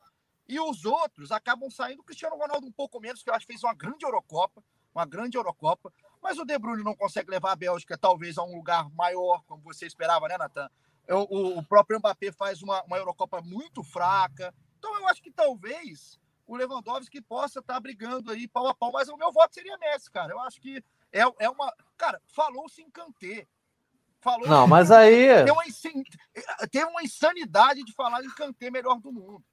[0.48, 2.00] E os outros acabam saindo.
[2.00, 4.64] O Cristiano Ronaldo um pouco menos, que eu acho que fez uma grande Eurocopa,
[4.94, 5.92] uma grande Eurocopa.
[6.22, 9.62] Mas o De Bruyne não consegue levar a Bélgica talvez a um lugar maior, como
[9.62, 10.70] você esperava, né, Natan?
[11.08, 14.54] O, o próprio Mbappé faz uma, uma Eurocopa muito fraca.
[14.78, 19.08] Então eu acho que talvez o Lewandowski possa estar brigando aí pau a pau, mas
[19.08, 20.32] o meu voto seria Messi, cara.
[20.32, 20.82] Eu acho que
[21.12, 21.72] é, é uma.
[22.00, 23.46] Cara, falou-se em Kanté.
[24.22, 25.44] Falou não, mas aí.
[25.44, 29.44] Tem uma, tem uma insanidade de falar em Kanté melhor do mundo.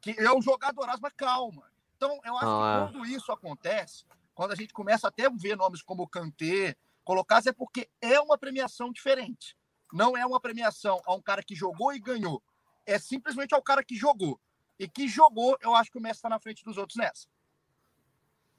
[0.00, 1.68] Que é um jogador, mas calma.
[1.96, 2.92] Então, eu acho não, que é.
[2.92, 7.52] quando isso acontece, quando a gente começa até a ver nomes como Kanté, colocar é
[7.52, 9.56] porque é uma premiação diferente.
[9.92, 12.40] Não é uma premiação a um cara que jogou e ganhou.
[12.86, 14.40] É simplesmente ao cara que jogou.
[14.78, 17.26] E que jogou, eu acho que o Messi está na frente dos outros nessa.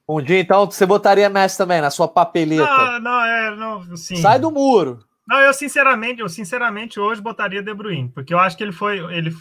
[0.10, 2.66] Um dia, então, você botaria Messi também na sua papeleta.
[2.66, 4.16] Não, não, é, não, sim.
[4.16, 5.06] Sai do muro.
[5.28, 8.98] Não, eu sinceramente, eu sinceramente hoje botaria De Bruyne, porque eu acho que ele foi,
[9.16, 9.32] ele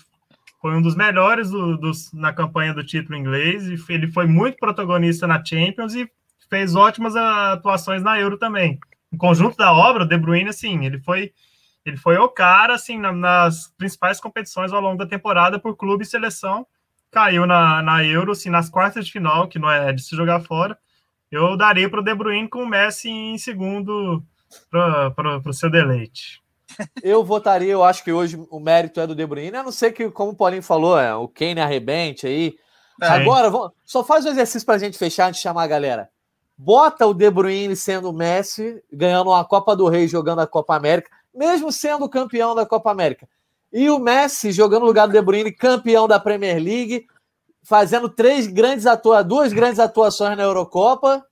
[0.61, 4.59] foi um dos melhores do, dos, na campanha do título inglês, e ele foi muito
[4.59, 6.07] protagonista na Champions e
[6.51, 8.79] fez ótimas atuações na Euro também.
[9.11, 11.33] No conjunto da obra, o De Bruyne, assim, ele foi
[11.87, 16.07] ele foi o cara, assim, nas principais competições ao longo da temporada por clube e
[16.07, 16.67] seleção,
[17.11, 20.41] caiu na, na Euro, assim, nas quartas de final, que não é de se jogar
[20.41, 20.79] fora,
[21.31, 24.23] eu daria para o De Bruyne com o Messi em segundo
[24.71, 26.43] para o seu deleite.
[27.03, 29.93] Eu votaria, eu acho que hoje o mérito é do De Bruyne, a não ser
[29.93, 32.55] que, como o Paulinho falou, é, o Kane arrebente aí.
[33.01, 33.07] É.
[33.07, 36.11] Agora, vamos, só faz um exercício para a gente fechar antes de chamar a galera.
[36.57, 40.75] Bota o De Bruyne sendo o Messi, ganhando uma Copa do Rei, jogando a Copa
[40.75, 43.29] América, mesmo sendo campeão da Copa América.
[43.73, 47.07] E o Messi jogando no lugar do De Bruyne, campeão da Premier League,
[47.63, 51.25] fazendo três grandes atua duas grandes atuações na Eurocopa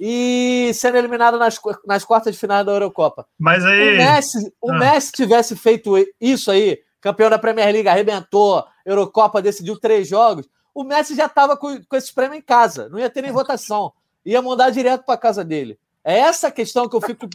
[0.00, 3.26] e sendo eliminado nas, nas quartas de final da Eurocopa.
[3.38, 3.94] Mas aí.
[3.94, 4.78] O Messi, o ah.
[4.78, 10.84] Messi tivesse feito isso aí, campeão da Premier League, arrebentou, Eurocopa decidiu três jogos, o
[10.84, 13.92] Messi já estava com, com esse prêmio em casa, não ia ter nem votação,
[14.24, 15.78] ia mandar direto para casa dele.
[16.04, 17.28] É essa questão que eu fico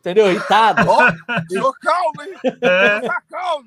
[0.00, 0.30] entendeu?
[0.30, 0.90] Irritado.
[0.90, 2.52] Ó, oh, calma, hein?
[2.62, 3.00] É.
[3.30, 3.64] Calma.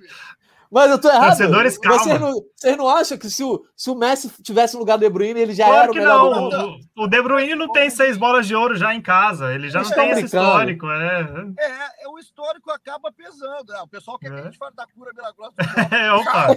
[0.73, 1.27] Mas eu tô errado.
[1.27, 1.99] Torcedores, calma.
[1.99, 5.01] Vocês não, vocês não acham que se o, se o Messi tivesse no lugar do
[5.01, 6.33] De Bruyne, ele já claro era o melhor não.
[6.33, 6.79] do mundo?
[6.97, 9.53] O, o De Bruyne não tem seis bolas de ouro já em casa.
[9.53, 10.89] Ele já Eles não tem esse histórico.
[10.89, 11.21] É.
[11.59, 13.71] é, é, o histórico acaba pesando.
[13.71, 13.81] Né?
[13.83, 14.33] O pessoal quer é.
[14.33, 15.53] que a gente fale da cura milagrosa.
[15.93, 16.47] É, opa.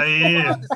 [0.00, 0.34] Aí.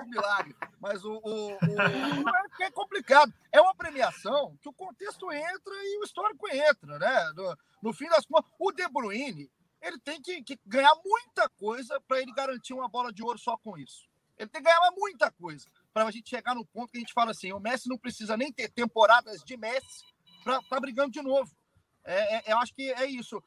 [0.08, 0.56] milagre.
[0.88, 3.30] Mas o, o, o, é complicado.
[3.52, 7.32] É uma premiação que o contexto entra e o histórico entra, né?
[7.36, 9.50] No, no fim das contas, o De Bruyne
[9.82, 13.56] ele tem que, que ganhar muita coisa para ele garantir uma bola de ouro só
[13.58, 14.08] com isso.
[14.38, 17.12] Ele tem que ganhar muita coisa para a gente chegar no ponto que a gente
[17.12, 20.04] fala assim: o Messi não precisa nem ter temporadas de Messi
[20.42, 21.54] para estar tá brigando de novo.
[22.02, 23.42] É, é, eu acho que é isso.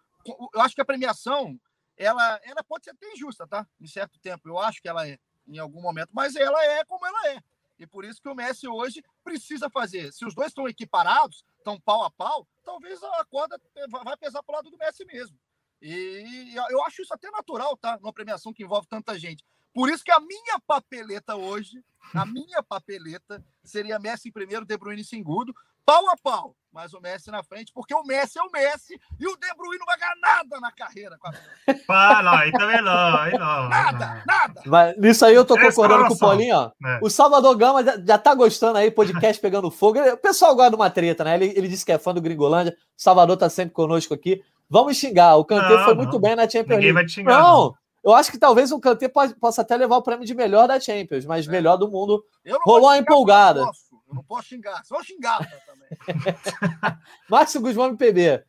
[0.53, 1.59] Eu acho que a premiação
[1.97, 3.67] ela, ela pode ser até injusta, tá?
[3.79, 5.17] Em certo tempo, eu acho que ela é.
[5.47, 7.43] Em algum momento, mas ela é como ela é.
[7.79, 10.13] E por isso que o Messi hoje precisa fazer.
[10.13, 13.59] Se os dois estão equiparados, estão pau a pau, talvez a corda
[14.03, 15.35] vai pesar para o lado do Messi mesmo.
[15.81, 17.97] E eu acho isso até natural, tá?
[17.99, 19.43] Numa premiação que envolve tanta gente.
[19.73, 21.83] Por isso que a minha papeleta hoje,
[22.13, 25.55] a minha papeleta, seria Messi em primeiro, De Bruyne em segundo,
[25.85, 29.27] pau a pau, mas o Messi na frente, porque o Messi é o Messi e
[29.27, 31.17] o De Bruyne não vai ganhar nada na carreira.
[31.89, 33.69] Ah, não, aí também não, aí não.
[33.69, 34.21] Nada, não.
[34.25, 34.61] nada.
[34.65, 36.71] Mas nisso aí eu tô concordando com o Paulinho, ó.
[36.85, 36.99] É.
[37.01, 39.99] O Salvador Gama já, já tá gostando aí, podcast pegando fogo.
[39.99, 41.35] O pessoal gosta de uma treta, né?
[41.35, 44.41] Ele, ele disse que é fã do Gringolândia, o Salvador tá sempre conosco aqui.
[44.69, 45.35] Vamos xingar.
[45.35, 46.93] O Kanté foi muito bem na Champions League.
[46.93, 50.01] Vai te xingar, não, não, eu acho que talvez o Kanté possa até levar o
[50.01, 51.51] prêmio de melhor da Champions, mas é.
[51.51, 52.23] melhor do mundo.
[52.63, 53.63] Rolou a empolgada.
[54.11, 55.87] Eu não posso xingar, só xingar também.
[57.29, 58.43] Márcio Guzmão MPB.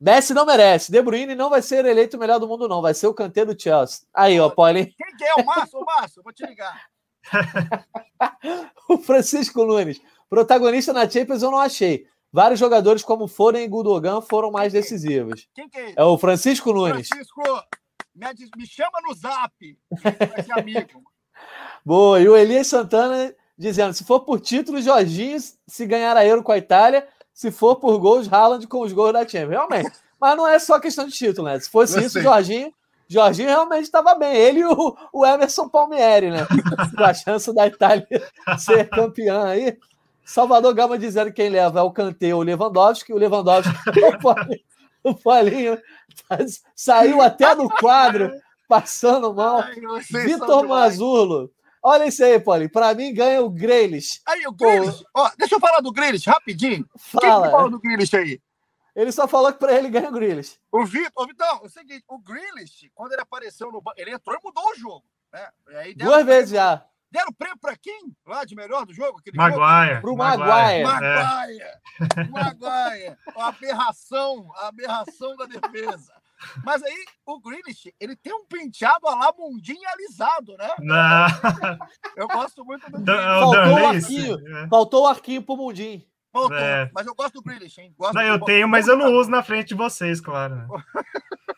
[0.00, 0.92] Messi não merece.
[0.92, 2.80] De Bruyne não vai ser eleito o melhor do mundo, não.
[2.80, 4.06] Vai ser o Kanté do Chelsea.
[4.14, 4.86] Aí, ó, Paulinho.
[4.96, 5.80] Quem que é o Márcio?
[5.80, 6.88] O Márcio, vou te ligar.
[8.88, 10.00] o Francisco Nunes.
[10.30, 12.06] Protagonista na Champions eu não achei.
[12.32, 15.48] Vários jogadores como Foden e Gundogan foram mais decisivos.
[15.52, 15.94] Quem que é?
[15.96, 17.08] É o Francisco Nunes.
[17.08, 17.42] Francisco,
[18.14, 19.52] me, me chama no zap.
[19.90, 21.02] Vai ser amigo.
[21.84, 22.20] Boa.
[22.20, 26.52] E o Elias Santana dizendo: se for por título, Jorginho se ganhar a Euro com
[26.52, 29.50] a Itália, se for por gols, Haaland com os gols da Champions.
[29.50, 29.92] Realmente.
[30.20, 31.58] Mas não é só questão de título, né?
[31.60, 32.72] Se fosse isso, Jorginho,
[33.08, 34.34] Jorginho realmente estava bem.
[34.34, 36.46] Ele e o, o Emerson Palmieri, né?
[36.96, 38.06] Com a chance da Itália
[38.58, 39.76] ser campeã aí.
[40.24, 43.12] Salvador Gama dizendo que quem leva é o Kanté ou o Lewandowski.
[43.12, 43.72] O Lewandowski,
[45.02, 45.78] o Paulinho,
[46.74, 48.30] saiu até no quadro,
[48.68, 49.64] passando mal.
[50.10, 51.50] Vitor Mazulo
[51.88, 52.70] Olha isso aí, Paulinho.
[52.70, 54.20] Para mim, ganha o Grealish.
[54.26, 55.02] Aí, o Grealish.
[55.14, 56.86] Ó, deixa eu falar do Grealish rapidinho.
[56.98, 57.20] Fala.
[57.22, 58.42] Quem que fala do Grealish aí?
[58.94, 60.58] Ele só falou que para ele ganha o Grealish.
[60.70, 64.36] O Vitor, Vitão, é o seguinte, o Grealish, quando ele apareceu no banco, ele entrou
[64.36, 65.04] e mudou o jogo.
[65.32, 65.48] Né?
[65.76, 66.84] Aí Duas vezes já.
[67.10, 68.14] Deram prêmio para quem?
[68.26, 69.18] Lá de melhor do jogo?
[69.32, 70.02] Maguire.
[70.02, 70.84] Para o Maguire.
[70.84, 71.62] Maguire.
[71.62, 72.24] É.
[72.28, 73.16] Maguire.
[73.34, 76.12] A aberração, a aberração da defesa.
[76.64, 80.68] Mas aí o Grealish, ele tem um penteado a lá mundinho alisado, né?
[80.80, 81.26] Não.
[82.16, 83.40] Eu gosto muito do Grealish.
[83.40, 84.56] Faltou o arquinho.
[84.56, 84.68] É.
[84.68, 86.02] Faltou o arquinho pro mundinho.
[86.32, 86.90] Faltou, é.
[86.94, 87.94] mas eu gosto do Grealish, hein?
[87.98, 90.68] Gosto não, eu tenho, mas eu não uso na frente de vocês, claro.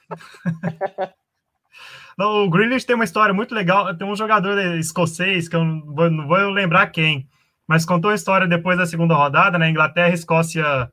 [2.17, 3.95] não, o Grealish tem uma história muito legal.
[3.97, 7.29] Tem um jogador escocês, que eu não vou, não vou lembrar quem,
[7.67, 9.71] mas contou a história depois da segunda rodada, na né?
[9.71, 10.91] Inglaterra e Escócia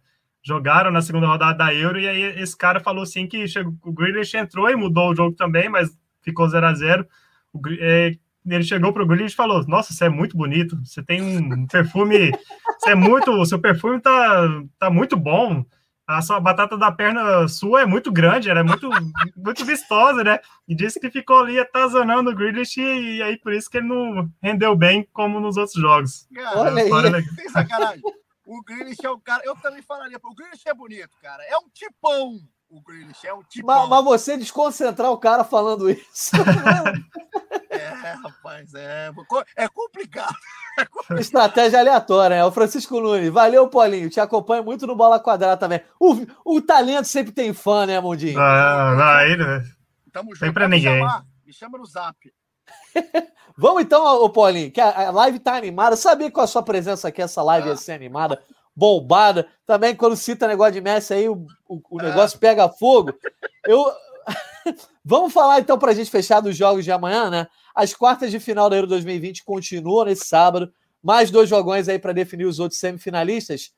[0.48, 3.92] jogaram na segunda rodada da Euro, e aí esse cara falou assim que chegou, o
[3.92, 5.90] Grealish entrou e mudou o jogo também, mas
[6.22, 7.06] ficou 0 a 0
[7.82, 11.22] é, Ele chegou para o Grealish e falou, nossa, você é muito bonito, você tem
[11.22, 12.32] um perfume,
[12.80, 14.48] você é muito, o seu perfume tá,
[14.80, 15.66] tá muito bom,
[16.08, 18.90] a sua batata da perna sua é muito grande, ela é muito,
[19.36, 20.40] muito vistosa, né?
[20.66, 23.88] E disse que ficou ali atazanando o Grealish e, e, aí por isso que ele
[23.88, 26.26] não rendeu bem como nos outros jogos.
[26.56, 28.02] Olha aí, tem sacanagem.
[28.48, 29.44] O Grealish é o cara.
[29.46, 30.18] Eu também falaria.
[30.24, 31.44] O Grealish é bonito, cara.
[31.44, 32.40] É um tipão.
[32.70, 33.90] O Grealish é um tipão.
[33.90, 36.32] Mas, mas você desconcentrar o cara falando isso.
[37.70, 39.12] é, rapaz, é.
[39.58, 40.34] É complicado.
[41.20, 42.46] Estratégia aleatória, né?
[42.46, 43.30] O Francisco Nunes.
[43.30, 44.10] Valeu, Paulinho.
[44.10, 45.82] Te acompanho muito no Bola Quadrada também.
[46.00, 48.40] O, o talento sempre tem fã, né, Mundinho?
[48.40, 49.62] Não, não, aí não.
[50.14, 50.40] Tamo junto.
[50.40, 51.04] Tem pra ninguém.
[51.46, 52.16] Me chama no zap.
[53.58, 55.96] Vamos então, ô Paulinho, que a live tá animada.
[55.96, 58.40] Sabia que com a sua presença aqui, essa live ia ser animada,
[58.76, 59.48] bombada.
[59.66, 63.12] Também, quando cita negócio de Messi aí, o, o, o negócio pega fogo.
[63.66, 63.84] Eu.
[65.04, 67.48] Vamos falar então para a gente fechar dos jogos de amanhã, né?
[67.74, 70.72] As quartas de final da Euro 2020 continuam nesse sábado.
[71.02, 73.72] Mais dois jogões aí para definir os outros semifinalistas.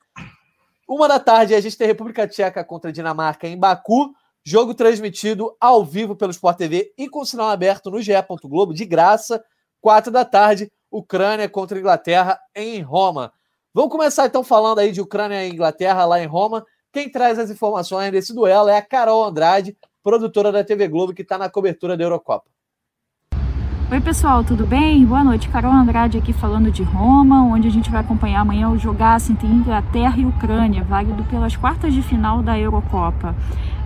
[0.87, 4.13] Uma da tarde a gente tem República Tcheca contra Dinamarca em Baku.
[4.49, 8.13] Jogo transmitido ao vivo pelo Sport TV e com sinal aberto no GE.
[8.45, 9.45] Globo, de graça,
[9.79, 13.31] quatro da tarde, Ucrânia contra Inglaterra em Roma.
[13.71, 16.65] Vamos começar então falando aí de Ucrânia e Inglaterra lá em Roma.
[16.91, 21.21] Quem traz as informações desse duelo é a Carol Andrade, produtora da TV Globo, que
[21.21, 22.49] está na cobertura da Eurocopa.
[23.91, 25.03] Oi, pessoal, tudo bem?
[25.03, 25.49] Boa noite.
[25.49, 29.47] Carol Andrade aqui falando de Roma, onde a gente vai acompanhar amanhã o jogaço entre
[29.47, 33.35] Inglaterra e Ucrânia, válido pelas quartas de final da Eurocopa.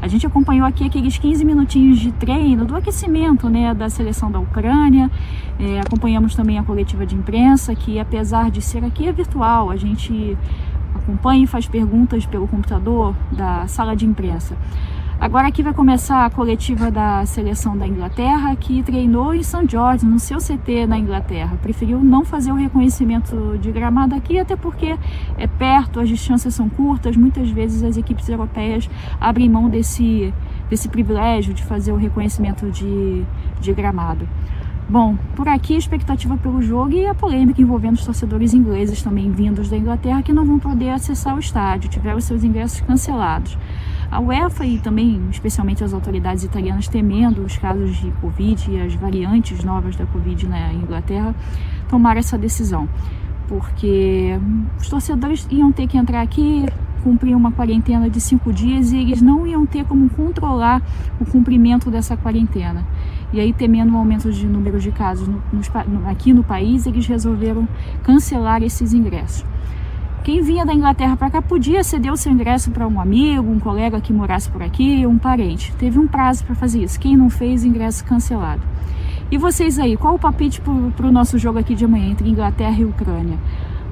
[0.01, 4.39] A gente acompanhou aqui aqueles 15 minutinhos de treino do aquecimento né, da seleção da
[4.39, 5.09] Ucrânia.
[5.57, 9.77] É, acompanhamos também a coletiva de imprensa, que apesar de ser aqui é virtual, a
[9.77, 10.37] gente
[10.93, 14.57] acompanha e faz perguntas pelo computador da sala de imprensa.
[15.23, 19.65] Agora aqui vai começar a coletiva da seleção da Inglaterra, que treinou em St.
[19.69, 21.57] George, no seu CT na Inglaterra.
[21.61, 24.97] Preferiu não fazer o reconhecimento de gramado aqui, até porque
[25.37, 30.33] é perto, as distâncias são curtas, muitas vezes as equipes europeias abrem mão desse,
[30.69, 33.23] desse privilégio de fazer o reconhecimento de,
[33.61, 34.27] de gramado.
[34.89, 39.31] Bom, por aqui a expectativa pelo jogo e a polêmica envolvendo os torcedores ingleses também
[39.31, 43.57] vindos da Inglaterra que não vão poder acessar o estádio, tiveram seus ingressos cancelados.
[44.13, 48.93] A UEFA e também, especialmente as autoridades italianas, temendo os casos de Covid e as
[48.93, 51.33] variantes novas da Covid na Inglaterra,
[51.89, 52.87] tomaram essa decisão.
[53.47, 54.39] Porque
[54.79, 56.63] os torcedores iam ter que entrar aqui,
[57.03, 60.79] cumprir uma quarentena de cinco dias e eles não iam ter como controlar
[61.19, 62.85] o cumprimento dessa quarentena.
[63.33, 67.07] E aí, temendo o aumento de número de casos no, no, aqui no país, eles
[67.07, 67.67] resolveram
[68.03, 69.43] cancelar esses ingressos.
[70.23, 73.59] Quem vinha da Inglaterra para cá podia ceder o seu ingresso para um amigo, um
[73.59, 75.73] colega que morasse por aqui, um parente.
[75.75, 76.97] Teve um prazo para fazer isso.
[76.97, 78.61] Quem não fez, ingresso cancelado.
[79.29, 82.79] E vocês aí, qual o palpite para o nosso jogo aqui de amanhã entre Inglaterra
[82.79, 83.37] e Ucrânia?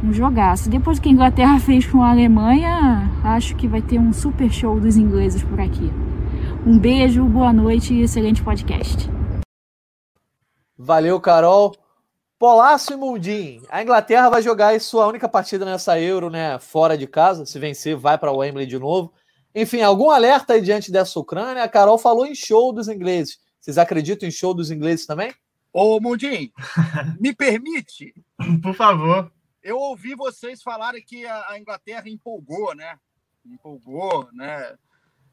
[0.02, 0.70] Um jogaço.
[0.70, 4.80] Depois que a Inglaterra fez com a Alemanha, acho que vai ter um super show
[4.80, 5.92] dos ingleses por aqui.
[6.66, 9.10] Um beijo, boa noite e excelente podcast.
[10.78, 11.81] Valeu, Carol.
[12.42, 13.62] Polaço e Mundim.
[13.70, 16.58] A Inglaterra vai jogar sua única partida nessa Euro, né?
[16.58, 17.46] Fora de casa.
[17.46, 19.14] Se vencer, vai para o Wembley de novo.
[19.54, 21.64] Enfim, algum alerta aí diante dessa Ucrânia?
[21.64, 23.38] A Carol falou em show dos ingleses.
[23.60, 25.32] Vocês acreditam em show dos ingleses também?
[25.72, 26.52] Ô, Mundim,
[27.20, 28.12] me permite?
[28.64, 29.32] Por favor.
[29.62, 32.98] Eu ouvi vocês falarem que a Inglaterra empolgou, né?
[33.46, 34.76] Empolgou, né?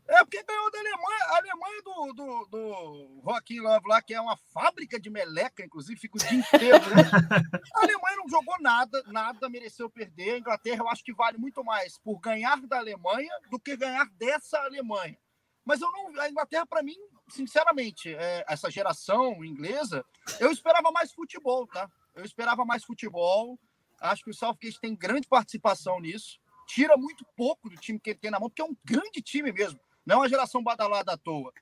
[0.09, 4.21] É porque ganhou da Alemanha, a Alemanha do, do, do Joaquim Love lá, que é
[4.21, 7.03] uma fábrica de meleca, inclusive, fica o dia inteiro, né?
[7.77, 10.33] A Alemanha não jogou nada, nada mereceu perder.
[10.33, 14.09] A Inglaterra eu acho que vale muito mais por ganhar da Alemanha do que ganhar
[14.13, 15.19] dessa Alemanha.
[15.63, 16.19] Mas eu não.
[16.19, 16.97] A Inglaterra, para mim,
[17.29, 20.03] sinceramente, é, essa geração inglesa,
[20.41, 21.87] eu esperava mais futebol, tá?
[22.15, 23.61] Eu esperava mais futebol.
[24.01, 26.41] Acho que o Southgate tem grande participação nisso.
[26.67, 29.53] Tira muito pouco do time que ele tem na mão, porque é um grande time
[29.53, 29.79] mesmo.
[30.09, 31.53] Não é uma geração badalada à toa.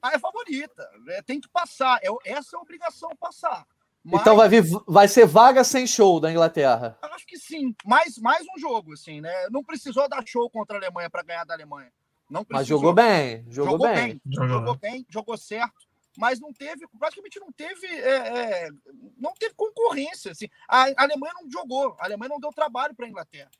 [0.00, 0.88] Ah, é favorita.
[1.08, 1.98] É, tem que passar.
[2.00, 3.66] É, essa é a obrigação passar.
[4.04, 4.20] Mas...
[4.20, 6.96] Então vai, vir, vai ser vaga sem show da Inglaterra.
[7.02, 7.74] Acho que sim.
[7.84, 9.48] Mais, mais um jogo, assim, né?
[9.50, 11.92] Não precisou dar show contra a Alemanha para ganhar da Alemanha.
[12.30, 12.60] Não precisou.
[12.60, 13.44] Mas jogou bem.
[13.50, 13.96] Jogou, jogou bem.
[13.96, 14.20] bem.
[14.48, 14.76] Jogou.
[14.76, 15.84] bem, jogou certo.
[16.16, 18.70] Mas não teve, praticamente não teve, é, é,
[19.18, 20.30] não teve concorrência.
[20.30, 20.48] Assim.
[20.68, 23.50] A Alemanha não jogou, a Alemanha não deu trabalho para a Inglaterra.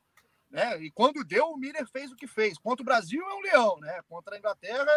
[0.56, 0.84] Né?
[0.84, 2.56] E quando deu, o Miller fez o que fez.
[2.56, 4.00] Contra o Brasil é um leão, né?
[4.08, 4.90] Contra a Inglaterra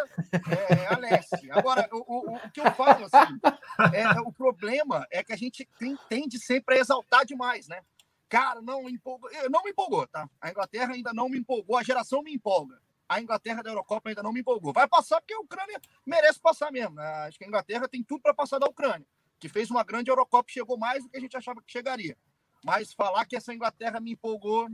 [0.48, 1.52] é, é a Leste.
[1.52, 3.38] Agora, o, o, o, que eu falo, assim,
[3.94, 7.82] é, é, o problema é que a gente tem, tende sempre a exaltar demais, né?
[8.30, 9.30] Cara, não empolgou.
[9.50, 10.30] Não me empolgou, tá?
[10.40, 12.82] A Inglaterra ainda não me empolgou, a geração me empolga.
[13.10, 14.72] A Inglaterra da Eurocopa ainda não me empolgou.
[14.72, 16.96] Vai passar porque a Ucrânia merece passar mesmo.
[16.96, 17.06] Né?
[17.28, 19.06] Acho que a Inglaterra tem tudo para passar da Ucrânia,
[19.38, 22.18] que fez uma grande Eurocopa chegou mais do que a gente achava que chegaria.
[22.64, 24.70] Mas falar que essa Inglaterra me empolgou,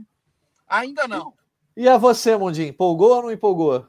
[0.68, 1.32] Ainda não.
[1.76, 2.68] E a você, Mundinho?
[2.68, 3.86] Empolgou ou não empolgou?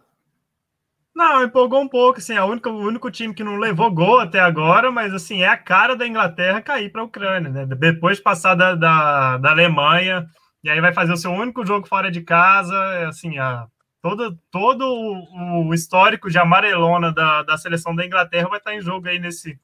[1.16, 4.20] Não, empolgou um pouco, assim, é o único, o único time que não levou gol
[4.20, 7.66] até agora, mas assim, é a cara da Inglaterra cair para a Ucrânia, né?
[7.66, 10.28] Depois de passar da, da, da, Alemanha,
[10.64, 13.66] e aí vai fazer o seu único jogo fora de casa, é, assim, a,
[14.00, 18.82] todo, todo o, o histórico de amarelona da, da seleção da Inglaterra vai estar em
[18.82, 19.60] jogo aí nesse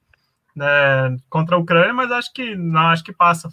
[0.55, 3.49] né, contra a Ucrânia, mas acho que não, acho que passa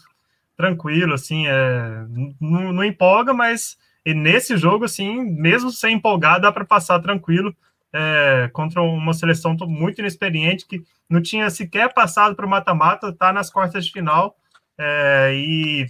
[0.61, 2.05] tranquilo, assim, é,
[2.41, 7.55] não, não empolga, mas nesse jogo, assim, mesmo sem empolgar, dá para passar tranquilo
[7.93, 13.33] é, contra uma seleção muito inexperiente que não tinha sequer passado para o mata-mata, está
[13.33, 14.37] nas quartas de final
[14.79, 15.87] é, e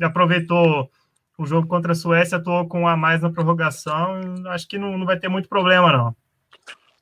[0.00, 0.90] aproveitou
[1.36, 5.06] o jogo contra a Suécia, atuou com a mais na prorrogação, acho que não, não
[5.06, 6.16] vai ter muito problema, não.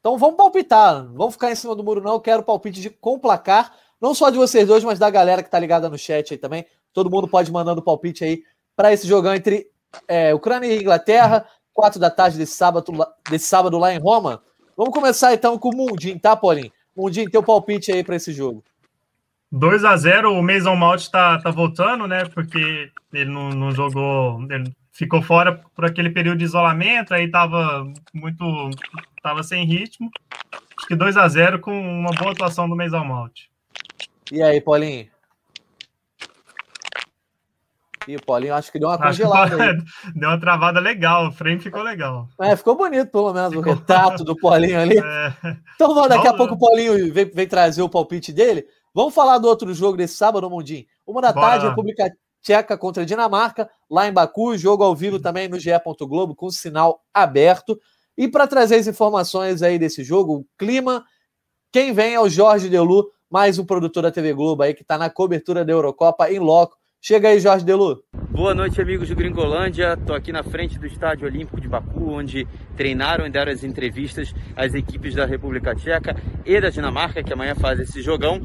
[0.00, 2.18] Então vamos palpitar, vamos ficar em cima do muro, não.
[2.18, 5.60] Quero palpite de, com placar, não só de vocês dois, mas da galera que está
[5.60, 6.66] ligada no chat aí também.
[6.92, 8.42] Todo mundo pode mandando palpite aí
[8.76, 9.66] para esse jogão entre
[10.08, 12.92] é, Ucrânia e Inglaterra, quatro da tarde desse sábado,
[13.28, 14.42] desse sábado lá em Roma.
[14.76, 16.72] Vamos começar então com o Mundinho, tá, Paulinho?
[16.96, 18.62] Mundinho, teu palpite aí para esse jogo.
[19.50, 22.24] 2 a 0 o Mason Mount está tá voltando, né?
[22.24, 27.84] Porque ele não, não, jogou, ele ficou fora por aquele período de isolamento, aí tava
[28.14, 28.44] muito,
[29.22, 30.10] tava sem ritmo.
[30.78, 33.42] Acho que 2 a 0 com uma boa atuação do Mason Mount.
[34.30, 35.11] E aí, Paulinho?
[38.06, 39.56] E o Paulinho acho que deu uma congelada.
[40.14, 42.28] Deu uma travada legal, o frame ficou legal.
[42.40, 43.72] É, ficou bonito, pelo menos, ficou...
[43.72, 44.96] o retrato do Paulinho ali.
[45.02, 45.56] É...
[45.74, 48.64] Então, daqui a pouco o Paulinho vem, vem, trazer o palpite dele.
[48.94, 50.84] Vamos falar do outro jogo desse sábado, Mundinho.
[51.06, 51.46] Uma da Bora.
[51.46, 55.70] tarde, República Tcheca contra a Dinamarca, lá em Baku, jogo ao vivo também no GE.
[56.00, 57.78] Globo, com sinal aberto.
[58.16, 61.04] E para trazer as informações aí desse jogo, o clima,
[61.72, 64.98] quem vem é o Jorge Delu, mais um produtor da TV Globo aí, que está
[64.98, 68.00] na cobertura da Eurocopa em loco Chega aí, Jorge Delu.
[68.30, 69.94] Boa noite, amigos do Gringolândia.
[69.94, 72.46] Estou aqui na frente do Estádio Olímpico de Baku, onde
[72.76, 76.14] treinaram e deram as entrevistas as equipes da República Tcheca
[76.46, 78.40] e da Dinamarca, que amanhã fazem esse jogão.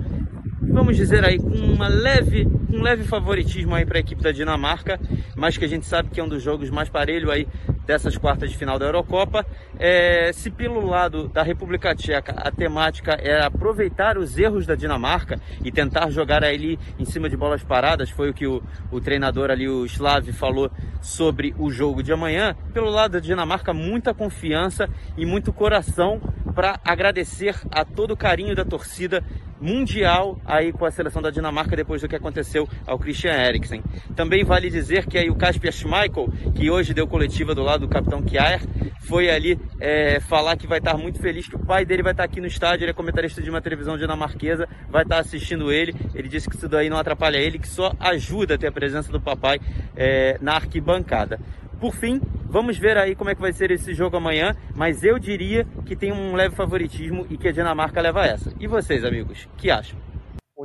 [0.59, 4.99] vamos dizer aí, com uma leve, um leve favoritismo aí para a equipe da Dinamarca,
[5.35, 7.47] mas que a gente sabe que é um dos jogos mais parelho aí
[7.87, 9.45] dessas quartas de final da Eurocopa.
[9.79, 15.39] É, se pelo lado da República Tcheca a temática é aproveitar os erros da Dinamarca
[15.63, 18.61] e tentar jogar ali em cima de bolas paradas, foi o que o,
[18.91, 20.69] o treinador ali, o Slav, falou
[21.01, 22.55] sobre o jogo de amanhã.
[22.73, 26.19] Pelo lado da Dinamarca, muita confiança e muito coração
[26.53, 29.23] para agradecer a todo o carinho da torcida
[29.59, 33.83] mundial aí com a seleção da Dinamarca depois do que aconteceu ao Christian Eriksen.
[34.15, 37.87] Também vale dizer que aí o Kasper Schmeichel, que hoje deu coletiva do lado do
[37.87, 38.61] capitão Kjaer,
[39.07, 42.23] foi ali é, falar que vai estar muito feliz que o pai dele vai estar
[42.23, 45.95] aqui no estádio, ele é comentarista de uma televisão dinamarquesa, vai estar assistindo ele.
[46.13, 49.11] Ele disse que isso daí não atrapalha ele, que só ajuda a ter a presença
[49.11, 49.59] do papai
[49.95, 51.39] é, na arquibancada.
[51.79, 55.19] Por fim, vamos ver aí como é que vai ser esse jogo amanhã, mas eu
[55.19, 58.51] diria que tem um leve favoritismo e que a Dinamarca leva essa.
[58.59, 59.99] E vocês, amigos, que acham?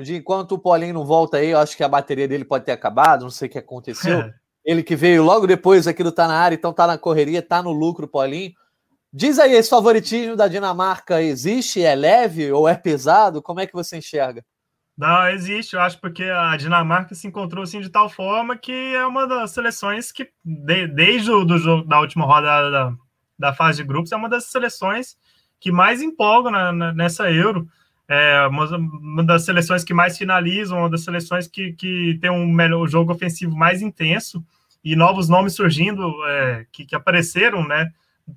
[0.09, 3.23] Enquanto o Paulinho não volta aí, eu acho que a bateria dele pode ter acabado,
[3.23, 4.25] não sei o que aconteceu.
[4.65, 7.63] Ele que veio logo depois aqui do Tá na área, então tá na correria, tá
[7.63, 8.53] no lucro, Paulinho.
[9.13, 11.83] Diz aí, esse favoritismo da Dinamarca existe?
[11.83, 13.43] É leve ou é pesado?
[13.43, 14.45] Como é que você enxerga?
[14.97, 19.07] Não, existe, eu acho, porque a Dinamarca se encontrou assim de tal forma que é
[19.07, 22.95] uma das seleções que, de, desde o do jogo, da última rodada da,
[23.39, 25.17] da fase de grupos, é uma das seleções
[25.59, 27.67] que mais empolgam na, na, nessa Euro.
[28.09, 32.87] É uma, das seleções que mais finalizam, uma das seleções que, que tem um melhor
[32.89, 34.45] jogo ofensivo mais intenso
[34.85, 37.91] e novos nomes surgindo é, que, que apareceram, né?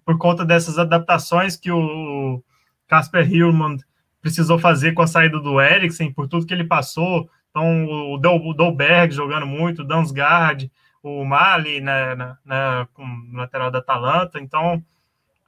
[0.06, 2.44] Por conta dessas adaptações que o
[2.88, 3.78] Casper Hillman
[4.22, 7.30] precisou fazer com a saída do Eriksen, por tudo que ele passou.
[7.50, 13.70] Então, o, o Dolberg jogando muito, o Dansgaard, o Mali né, na, na, no lateral
[13.70, 14.40] da Atalanta.
[14.40, 14.84] Então,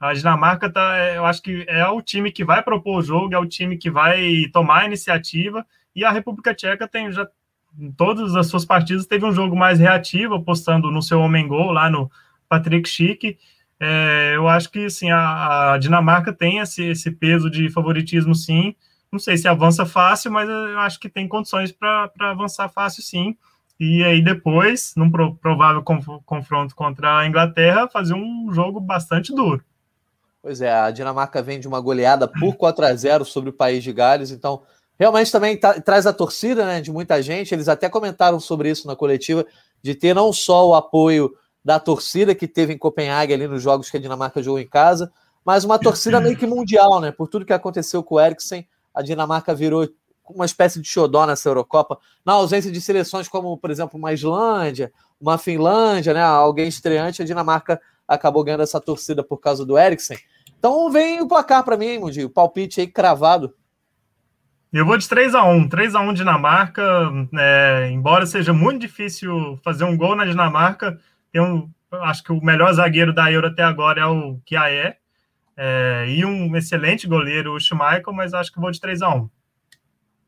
[0.00, 3.34] a Dinamarca tá, é, eu acho que é o time que vai propor o jogo,
[3.34, 5.66] é o time que vai tomar a iniciativa.
[5.94, 7.26] E a República Tcheca tem já
[7.78, 11.70] em todas as suas partidas teve um jogo mais reativo, apostando no seu homem gol
[11.72, 12.10] lá no
[12.48, 13.38] Patrick Schick.
[13.80, 18.74] É, eu acho que sim, a, a, Dinamarca tem esse, esse peso de favoritismo, sim.
[19.10, 23.36] Não sei se avança fácil, mas eu acho que tem condições para avançar fácil, sim.
[23.78, 29.62] E aí depois, num provável confronto contra a Inglaterra, fazer um jogo bastante duro.
[30.42, 33.82] Pois é, a Dinamarca vem de uma goleada por 4 a 0 sobre o país
[33.82, 34.62] de Gales, então
[34.98, 37.52] realmente também tá, traz a torcida né, de muita gente.
[37.52, 39.44] Eles até comentaram sobre isso na coletiva,
[39.82, 41.32] de ter não só o apoio
[41.64, 45.12] da torcida que teve em Copenhague ali nos jogos que a Dinamarca jogou em casa,
[45.44, 47.10] mas uma torcida meio que mundial, né?
[47.10, 49.88] Por tudo que aconteceu com o Eriksen, a Dinamarca virou
[50.30, 54.92] uma espécie de xodó nessa Eurocopa, na ausência de seleções como, por exemplo, uma Islândia,
[55.20, 56.22] uma Finlândia, né?
[56.22, 60.18] Alguém estreante, a Dinamarca acabou ganhando essa torcida por causa do Eriksen.
[60.58, 63.54] Então vem o placar para mim, Mundi, o palpite aí cravado.
[64.72, 66.82] Eu vou de 3 a 1 3 a 1 Dinamarca.
[67.38, 70.98] É, embora seja muito difícil fazer um gol na Dinamarca,
[71.32, 74.98] tem um, acho que o melhor zagueiro da Euro até agora é o Kiaé,
[75.56, 79.30] é, e um excelente goleiro, o Schmeichel, mas acho que vou de 3 a 1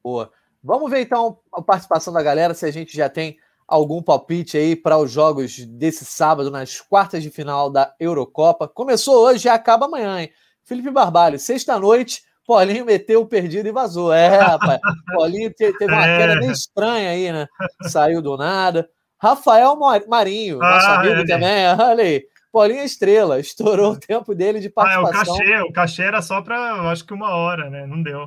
[0.02, 0.32] Boa.
[0.62, 3.38] Vamos ver então a participação da galera, se a gente já tem
[3.70, 8.66] algum palpite aí para os jogos desse sábado, nas quartas de final da Eurocopa.
[8.66, 10.30] Começou hoje e acaba amanhã, hein?
[10.64, 14.12] Felipe Barbalho, sexta-noite, Paulinho meteu o perdido e vazou.
[14.12, 14.80] É, rapaz,
[15.14, 16.18] Paulinho teve uma é.
[16.18, 17.46] queda bem estranha aí, né?
[17.82, 18.88] Saiu do nada.
[19.16, 19.76] Rafael
[20.08, 21.26] Marinho, nosso ah, amigo é.
[21.26, 22.24] também, olha aí.
[22.52, 25.34] Paulinho Estrela, estourou o tempo dele de participação.
[25.34, 27.86] Ah, o cachê, o cachê era só para, acho que uma hora, né?
[27.86, 28.26] Não deu.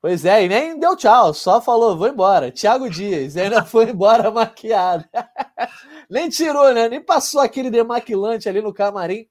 [0.00, 2.52] Pois é, e nem deu tchau, só falou, vou embora.
[2.52, 5.04] Thiago Dias, ainda foi embora maquiado.
[6.08, 6.88] nem tirou, né?
[6.88, 9.26] Nem passou aquele demaquilante ali no camarim.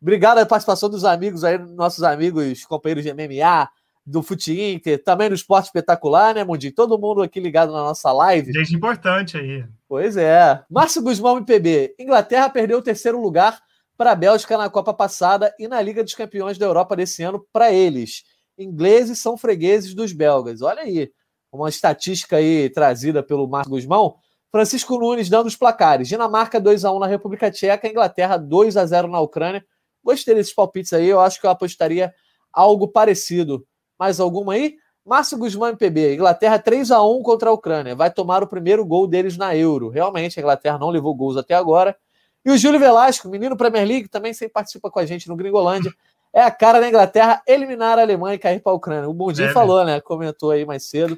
[0.00, 3.68] Obrigado a participação dos amigos aí, nossos amigos, companheiros de MMA,
[4.06, 6.70] do Fute Inter, também no Esporte Espetacular, né, Mundi?
[6.70, 8.52] Todo mundo aqui ligado na nossa live.
[8.52, 9.64] Gente importante aí.
[9.88, 10.62] Pois é.
[10.70, 11.94] Márcio Guzmão, MPB.
[11.98, 13.58] Inglaterra perdeu o terceiro lugar
[13.96, 17.44] para a Bélgica na Copa passada e na Liga dos Campeões da Europa desse ano
[17.52, 18.24] para eles.
[18.58, 20.62] Ingleses são fregueses dos belgas.
[20.62, 21.10] Olha aí,
[21.52, 24.16] uma estatística aí trazida pelo Márcio Guzmão.
[24.50, 26.08] Francisco Nunes dando os placares.
[26.08, 29.64] Dinamarca 2 a 1 na República Tcheca, Inglaterra 2 a 0 na Ucrânia.
[30.02, 32.12] Gostei desses palpites aí, eu acho que eu apostaria
[32.52, 33.66] algo parecido.
[33.98, 34.76] Mais alguma aí?
[35.04, 37.94] Márcio Guzmão MPB, Inglaterra 3 a 1 contra a Ucrânia.
[37.94, 39.88] Vai tomar o primeiro gol deles na Euro.
[39.88, 41.96] Realmente, a Inglaterra não levou gols até agora.
[42.44, 45.92] E o Júlio Velasco, menino Premier League, também sempre participa com a gente no Gringolândia.
[46.34, 49.08] É a cara da Inglaterra eliminar a Alemanha e cair para a Ucrânia.
[49.08, 50.00] O Mundinho é, falou, né?
[50.00, 51.16] Comentou aí mais cedo.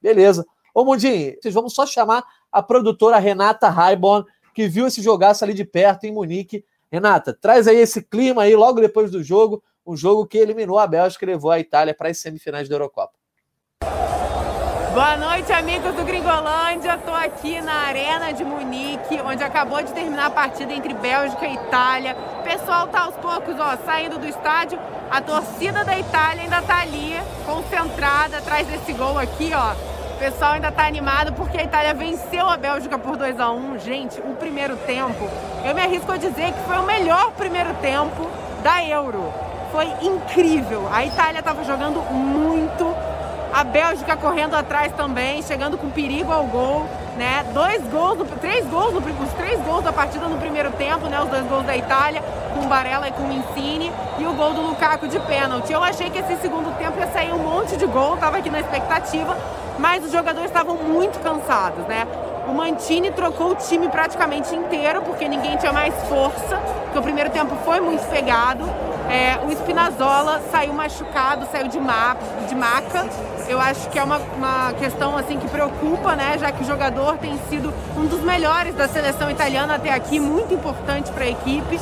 [0.00, 0.46] Beleza.
[0.74, 5.52] Ô, Mundinho, vocês vamos só chamar a produtora Renata Raiborn, que viu esse jogaço ali
[5.52, 6.64] de perto em Munique.
[6.90, 10.86] Renata, traz aí esse clima aí logo depois do jogo um jogo que eliminou a
[10.86, 13.12] Bélgica e levou a Itália para as semifinais da Eurocopa.
[14.94, 16.94] Boa noite, amigos do Gringolândia.
[16.94, 21.54] Estou aqui na Arena de Munique, onde acabou de terminar a partida entre Bélgica e
[21.54, 22.16] Itália.
[22.38, 24.78] O pessoal tá aos poucos, ó, saindo do estádio.
[25.10, 27.12] A torcida da Itália ainda tá ali,
[27.44, 29.72] concentrada atrás desse gol aqui, ó.
[30.14, 33.80] O pessoal ainda tá animado porque a Itália venceu a Bélgica por 2 a 1.
[33.80, 35.28] Gente, o primeiro tempo,
[35.64, 38.30] eu me arrisco a dizer que foi o melhor primeiro tempo
[38.62, 39.34] da Euro.
[39.72, 40.88] Foi incrível.
[40.92, 42.94] A Itália estava jogando muito
[43.54, 46.86] a Bélgica correndo atrás também, chegando com perigo ao gol,
[47.16, 47.44] né?
[47.54, 51.20] Dois gols, três gols, no, os três gols da partida no primeiro tempo, né?
[51.22, 52.20] Os dois gols da Itália,
[52.52, 55.72] com Barella e com Insigne, e o gol do Lukaku de pênalti.
[55.72, 58.58] Eu achei que esse segundo tempo ia sair um monte de gol, tava aqui na
[58.58, 59.36] expectativa,
[59.78, 62.08] mas os jogadores estavam muito cansados, né?
[62.48, 67.30] O Mantini trocou o time praticamente inteiro, porque ninguém tinha mais força, porque o primeiro
[67.30, 68.68] tempo foi muito pegado.
[69.10, 72.16] É, o Spinazzola saiu machucado, saiu de, ma
[72.48, 73.06] de maca.
[73.46, 76.38] Eu acho que é uma, uma questão assim que preocupa, né?
[76.38, 80.54] Já que o jogador tem sido um dos melhores da seleção italiana até aqui, muito
[80.54, 81.78] importante para a equipe.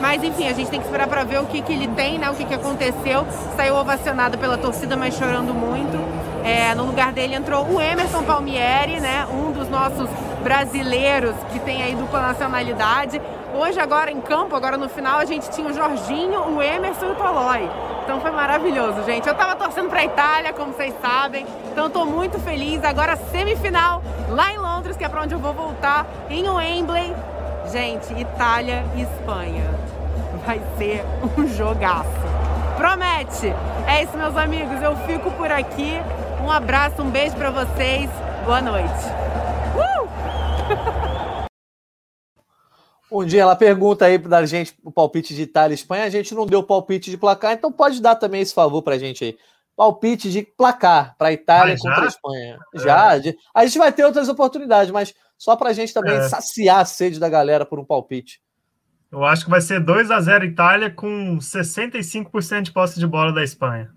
[0.00, 2.28] Mas enfim, a gente tem que esperar para ver o que, que ele tem, né?
[2.30, 3.26] O que, que aconteceu.
[3.56, 5.96] Saiu ovacionado pela torcida, mas chorando muito.
[6.44, 9.26] É, no lugar dele entrou o Emerson Palmieri, né?
[9.32, 10.08] Um dos nossos
[10.42, 13.20] brasileiros que tem aí dupla nacionalidade.
[13.58, 17.10] Hoje, agora em campo, agora no final, a gente tinha o Jorginho, o Emerson e
[17.12, 17.70] o Tolói.
[18.04, 19.26] Então foi maravilhoso, gente.
[19.26, 21.46] Eu tava torcendo pra Itália, como vocês sabem.
[21.72, 22.84] Então tô muito feliz.
[22.84, 27.16] Agora semifinal lá em Londres, que é pra onde eu vou voltar, em Wembley.
[27.72, 29.64] Gente, Itália e Espanha.
[30.44, 31.02] Vai ser
[31.38, 32.10] um jogaço.
[32.76, 33.54] Promete!
[33.88, 34.82] É isso, meus amigos.
[34.82, 35.98] Eu fico por aqui.
[36.44, 38.10] Um abraço, um beijo para vocês.
[38.44, 39.06] Boa noite.
[39.74, 40.92] Uh!
[43.10, 46.34] Um dia ela pergunta aí da gente o palpite de Itália e Espanha, a gente
[46.34, 49.38] não deu palpite de placar, então pode dar também esse favor pra gente aí.
[49.76, 52.58] Palpite de placar para Itália ah, contra a Espanha.
[52.74, 52.78] É.
[52.78, 53.10] Já.
[53.54, 56.28] A gente vai ter outras oportunidades, mas só pra gente também é.
[56.28, 58.40] saciar a sede da galera por um palpite.
[59.12, 63.32] Eu acho que vai ser 2 a 0 Itália com 65% de posse de bola
[63.32, 63.90] da Espanha.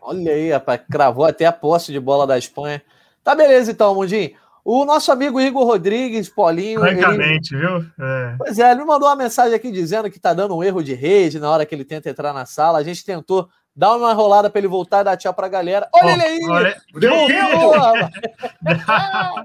[0.00, 2.82] Olha aí, rapaz, cravou até a posse de bola da Espanha.
[3.22, 4.32] Tá beleza então, Mundinho.
[4.64, 6.80] O nosso amigo Igor Rodrigues, Paulinho.
[6.80, 7.66] Francamente, ele...
[7.66, 7.90] viu?
[7.98, 8.34] É.
[8.38, 10.94] Pois é, ele me mandou uma mensagem aqui dizendo que tá dando um erro de
[10.94, 12.78] rede na hora que ele tenta entrar na sala.
[12.78, 15.88] A gente tentou dar uma enrolada para ele voltar e dar tchau pra galera.
[15.92, 16.40] Olha oh, ele aí!
[16.48, 16.82] Olha...
[16.92, 17.10] Voltou,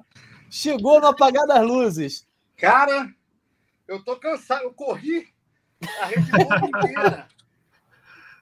[0.50, 2.28] Chegou no apagar das luzes.
[2.56, 3.10] Cara,
[3.88, 4.64] eu tô cansado.
[4.64, 5.28] Eu corri
[6.02, 7.28] a rede inteira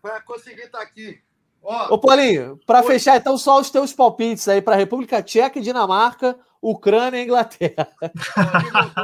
[0.02, 1.20] para conseguir estar tá aqui.
[1.64, 5.64] Ó, Ô, Paulinho, para fechar, então, só os teus palpites aí para República Tcheca e
[5.64, 6.38] Dinamarca,
[6.70, 7.88] Ucrânia e Inglaterra.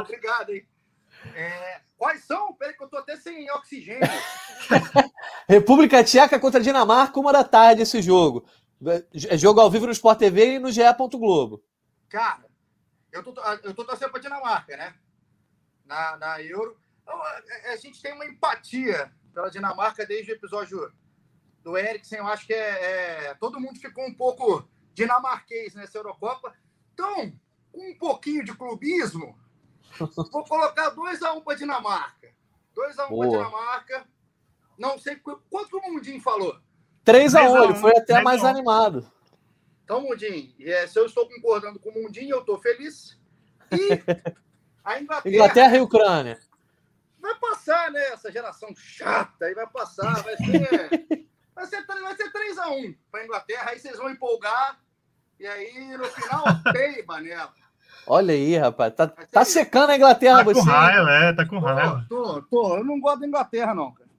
[0.00, 0.66] Obrigado, hein?
[1.34, 2.52] É, quais são?
[2.54, 4.00] Peraí, que eu tô até sem oxigênio.
[5.48, 8.44] República Tcheca contra Dinamarca, uma da tarde esse jogo.
[9.30, 10.82] É jogo ao vivo no Sport TV e no GE.
[11.12, 11.62] Globo.
[12.08, 12.44] Cara,
[13.12, 14.94] eu tô, eu tô torcendo pra Dinamarca, né?
[15.84, 16.76] Na, na Euro.
[17.02, 20.92] Então, a, a gente tem uma empatia pela Dinamarca desde o episódio
[21.62, 26.52] do Eriksen, eu acho que é, é, todo mundo ficou um pouco dinamarquês nessa Eurocopa.
[26.92, 27.32] Então,
[27.72, 29.36] com um pouquinho de clubismo,
[29.98, 32.28] vou colocar 2x1 um para Dinamarca.
[32.76, 34.06] 2x1 um para Dinamarca.
[34.78, 36.58] Não sei quanto o Mundinho falou.
[37.04, 39.10] 3x1, ele foi até mais animado.
[39.84, 43.18] Então, Mundinho, é, se eu estou concordando com o Mundinho, eu estou feliz.
[43.70, 43.88] E
[44.84, 45.34] a Inglaterra.
[45.34, 46.38] Inglaterra e Ucrânia.
[47.20, 48.00] Vai passar, né?
[48.08, 50.22] Essa geração chata aí vai passar.
[50.22, 51.26] Vai ser.
[51.54, 54.80] Vai ser, vai ser 3x1 para a Inglaterra, aí vocês vão empolgar,
[55.38, 57.52] e aí no final, peiba nela.
[58.06, 58.94] Olha aí, rapaz.
[58.94, 60.60] Tá, tá secando a Inglaterra tá você.
[60.60, 62.06] Com raiva, é, tá com raiva.
[62.08, 64.10] Tô, tô, Eu não gosto da Inglaterra, não, cara.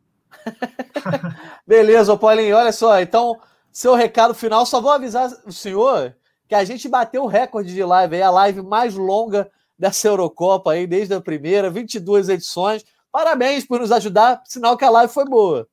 [1.67, 2.55] Beleza, Paulinho.
[2.55, 3.39] Olha só, então,
[3.71, 6.15] seu recado final, só vou avisar o senhor
[6.47, 10.71] que a gente bateu o recorde de live aí, a live mais longa dessa Eurocopa
[10.71, 12.85] aí, desde a primeira, 22 edições.
[13.11, 15.67] Parabéns por nos ajudar, sinal que a live foi boa.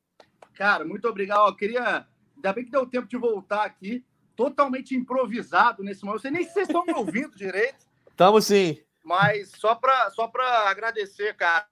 [0.55, 1.49] Cara, muito obrigado.
[1.49, 2.07] Eu queria.
[2.37, 4.05] Ainda bem que deu tempo de voltar aqui,
[4.35, 6.19] totalmente improvisado nesse momento.
[6.19, 7.90] Eu sei nem se vocês estão me ouvindo direito.
[8.21, 8.79] Estamos sim.
[9.03, 10.31] Mas só para só
[10.67, 11.67] agradecer, cara,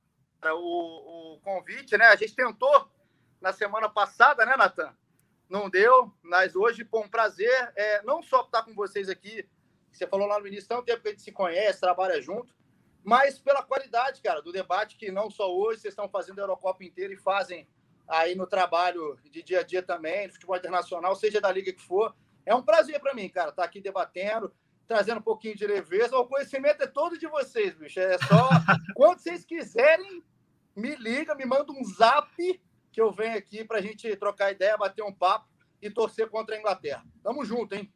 [0.55, 2.07] o, o convite, né?
[2.07, 2.91] A gente tentou
[3.39, 4.97] na semana passada, né, Natan?
[5.47, 7.53] Não deu, mas hoje, pô, um prazer.
[7.77, 9.47] É, não só estar com vocês aqui,
[9.93, 12.57] você falou lá no início, tanto tempo que a gente se conhece, trabalha junto,
[13.05, 16.83] mas pela qualidade, cara, do debate que não só hoje vocês estão fazendo a Eurocopa
[16.83, 17.69] inteira e fazem
[18.09, 22.17] aí no trabalho de dia a dia também, futebol internacional, seja da liga que for.
[22.47, 24.51] É um prazer para mim, cara, estar aqui debatendo,
[24.89, 26.17] trazendo um pouquinho de leveza.
[26.17, 28.01] O conhecimento é todo de vocês, bicho.
[28.01, 28.49] É só
[28.97, 30.25] quando vocês quiserem,
[30.75, 32.35] me liga, me manda um zap
[32.91, 35.47] que eu venho aqui para a gente trocar ideia, bater um papo
[35.81, 37.05] e torcer contra a Inglaterra.
[37.23, 37.93] Tamo junto, hein?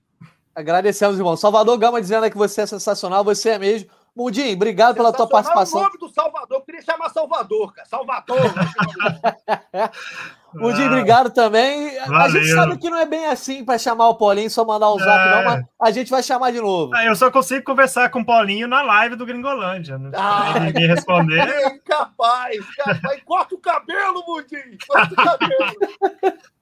[0.55, 1.37] Agradecemos, irmão.
[1.37, 3.91] Salvador Gama dizendo que você é sensacional, você é mesmo.
[4.15, 5.81] Mundinho, obrigado pela tua participação.
[5.81, 7.89] o nome do Salvador, eu queria chamar Salvador, cara.
[7.89, 8.37] Salvador.
[10.55, 11.99] Mundinho, obrigado também.
[12.01, 12.19] Valeu.
[12.19, 14.99] A gente sabe que não é bem assim para chamar o Paulinho, só mandar um
[14.99, 15.35] zap, é.
[15.35, 16.95] não, mas a gente vai chamar de novo.
[16.95, 19.97] Ah, eu só consigo conversar com o Paulinho na live do Gringolândia.
[19.97, 21.43] Não ah, ninguém responder.
[21.63, 23.23] É capaz, capaz.
[23.25, 24.77] Corta o cabelo, Mundinho.
[24.87, 26.39] Corta o cabelo.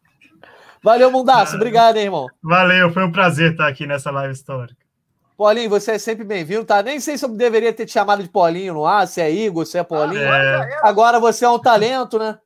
[0.82, 1.56] Valeu, Mundaço.
[1.56, 2.26] Obrigado, hein, irmão.
[2.42, 4.79] Valeu, foi um prazer estar aqui nessa live histórica.
[5.40, 6.82] Paulinho, você é sempre bem-vindo, tá?
[6.82, 9.64] Nem sei se eu deveria ter te chamado de Paulinho no ar, se é Igor,
[9.64, 10.30] se é Paulinho.
[10.30, 10.80] Ah, é.
[10.82, 12.38] Agora você é um talento, né?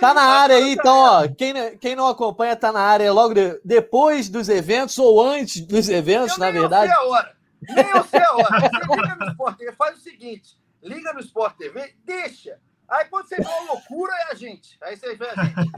[0.00, 1.28] Tá na área aí, então, ó.
[1.28, 5.90] Quem, quem não acompanha tá na área logo de, depois dos eventos ou antes dos
[5.90, 6.90] eventos, eu na verdade.
[6.90, 7.36] Eu sei a hora.
[7.68, 8.60] Nem eu sei a hora.
[8.60, 12.58] Você liga no Sport TV, faz o seguinte: liga no Sport TV, deixa.
[12.88, 14.78] Aí quando você vê uma loucura, é a gente.
[14.82, 15.70] Aí você vê a gente.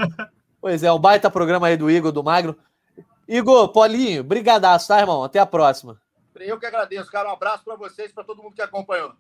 [0.61, 2.57] Pois é, um baita programa aí do Igor, do Magro.
[3.29, 5.25] Igor, Paulinho, brigadaço, tá, irmão?
[5.25, 6.01] Até a próxima.
[6.37, 7.29] Eu que agradeço, cara.
[7.29, 9.13] Um abraço para vocês, para todo mundo que acompanhou.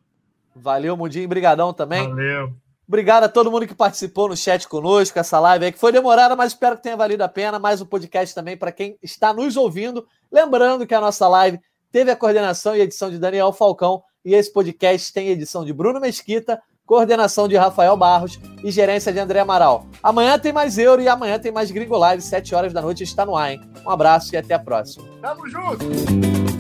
[0.54, 1.28] Valeu, Mundinho.
[1.28, 2.08] Brigadão também.
[2.08, 2.52] Valeu.
[2.88, 6.36] Obrigado a todo mundo que participou no chat conosco, essa live aí, que foi demorada,
[6.36, 7.58] mas espero que tenha valido a pena.
[7.58, 10.06] Mais um podcast também para quem está nos ouvindo.
[10.30, 11.58] Lembrando que a nossa live
[11.90, 15.98] teve a coordenação e edição de Daniel Falcão e esse podcast tem edição de Bruno
[15.98, 19.86] Mesquita, coordenação de Rafael Barros e gerência de André Amaral.
[20.02, 23.26] Amanhã tem mais Euro e amanhã tem mais Gringo Live, 7 horas da noite, está
[23.26, 23.60] no ar, hein?
[23.84, 25.04] Um abraço e até a próxima.
[25.20, 26.55] Tamo junto!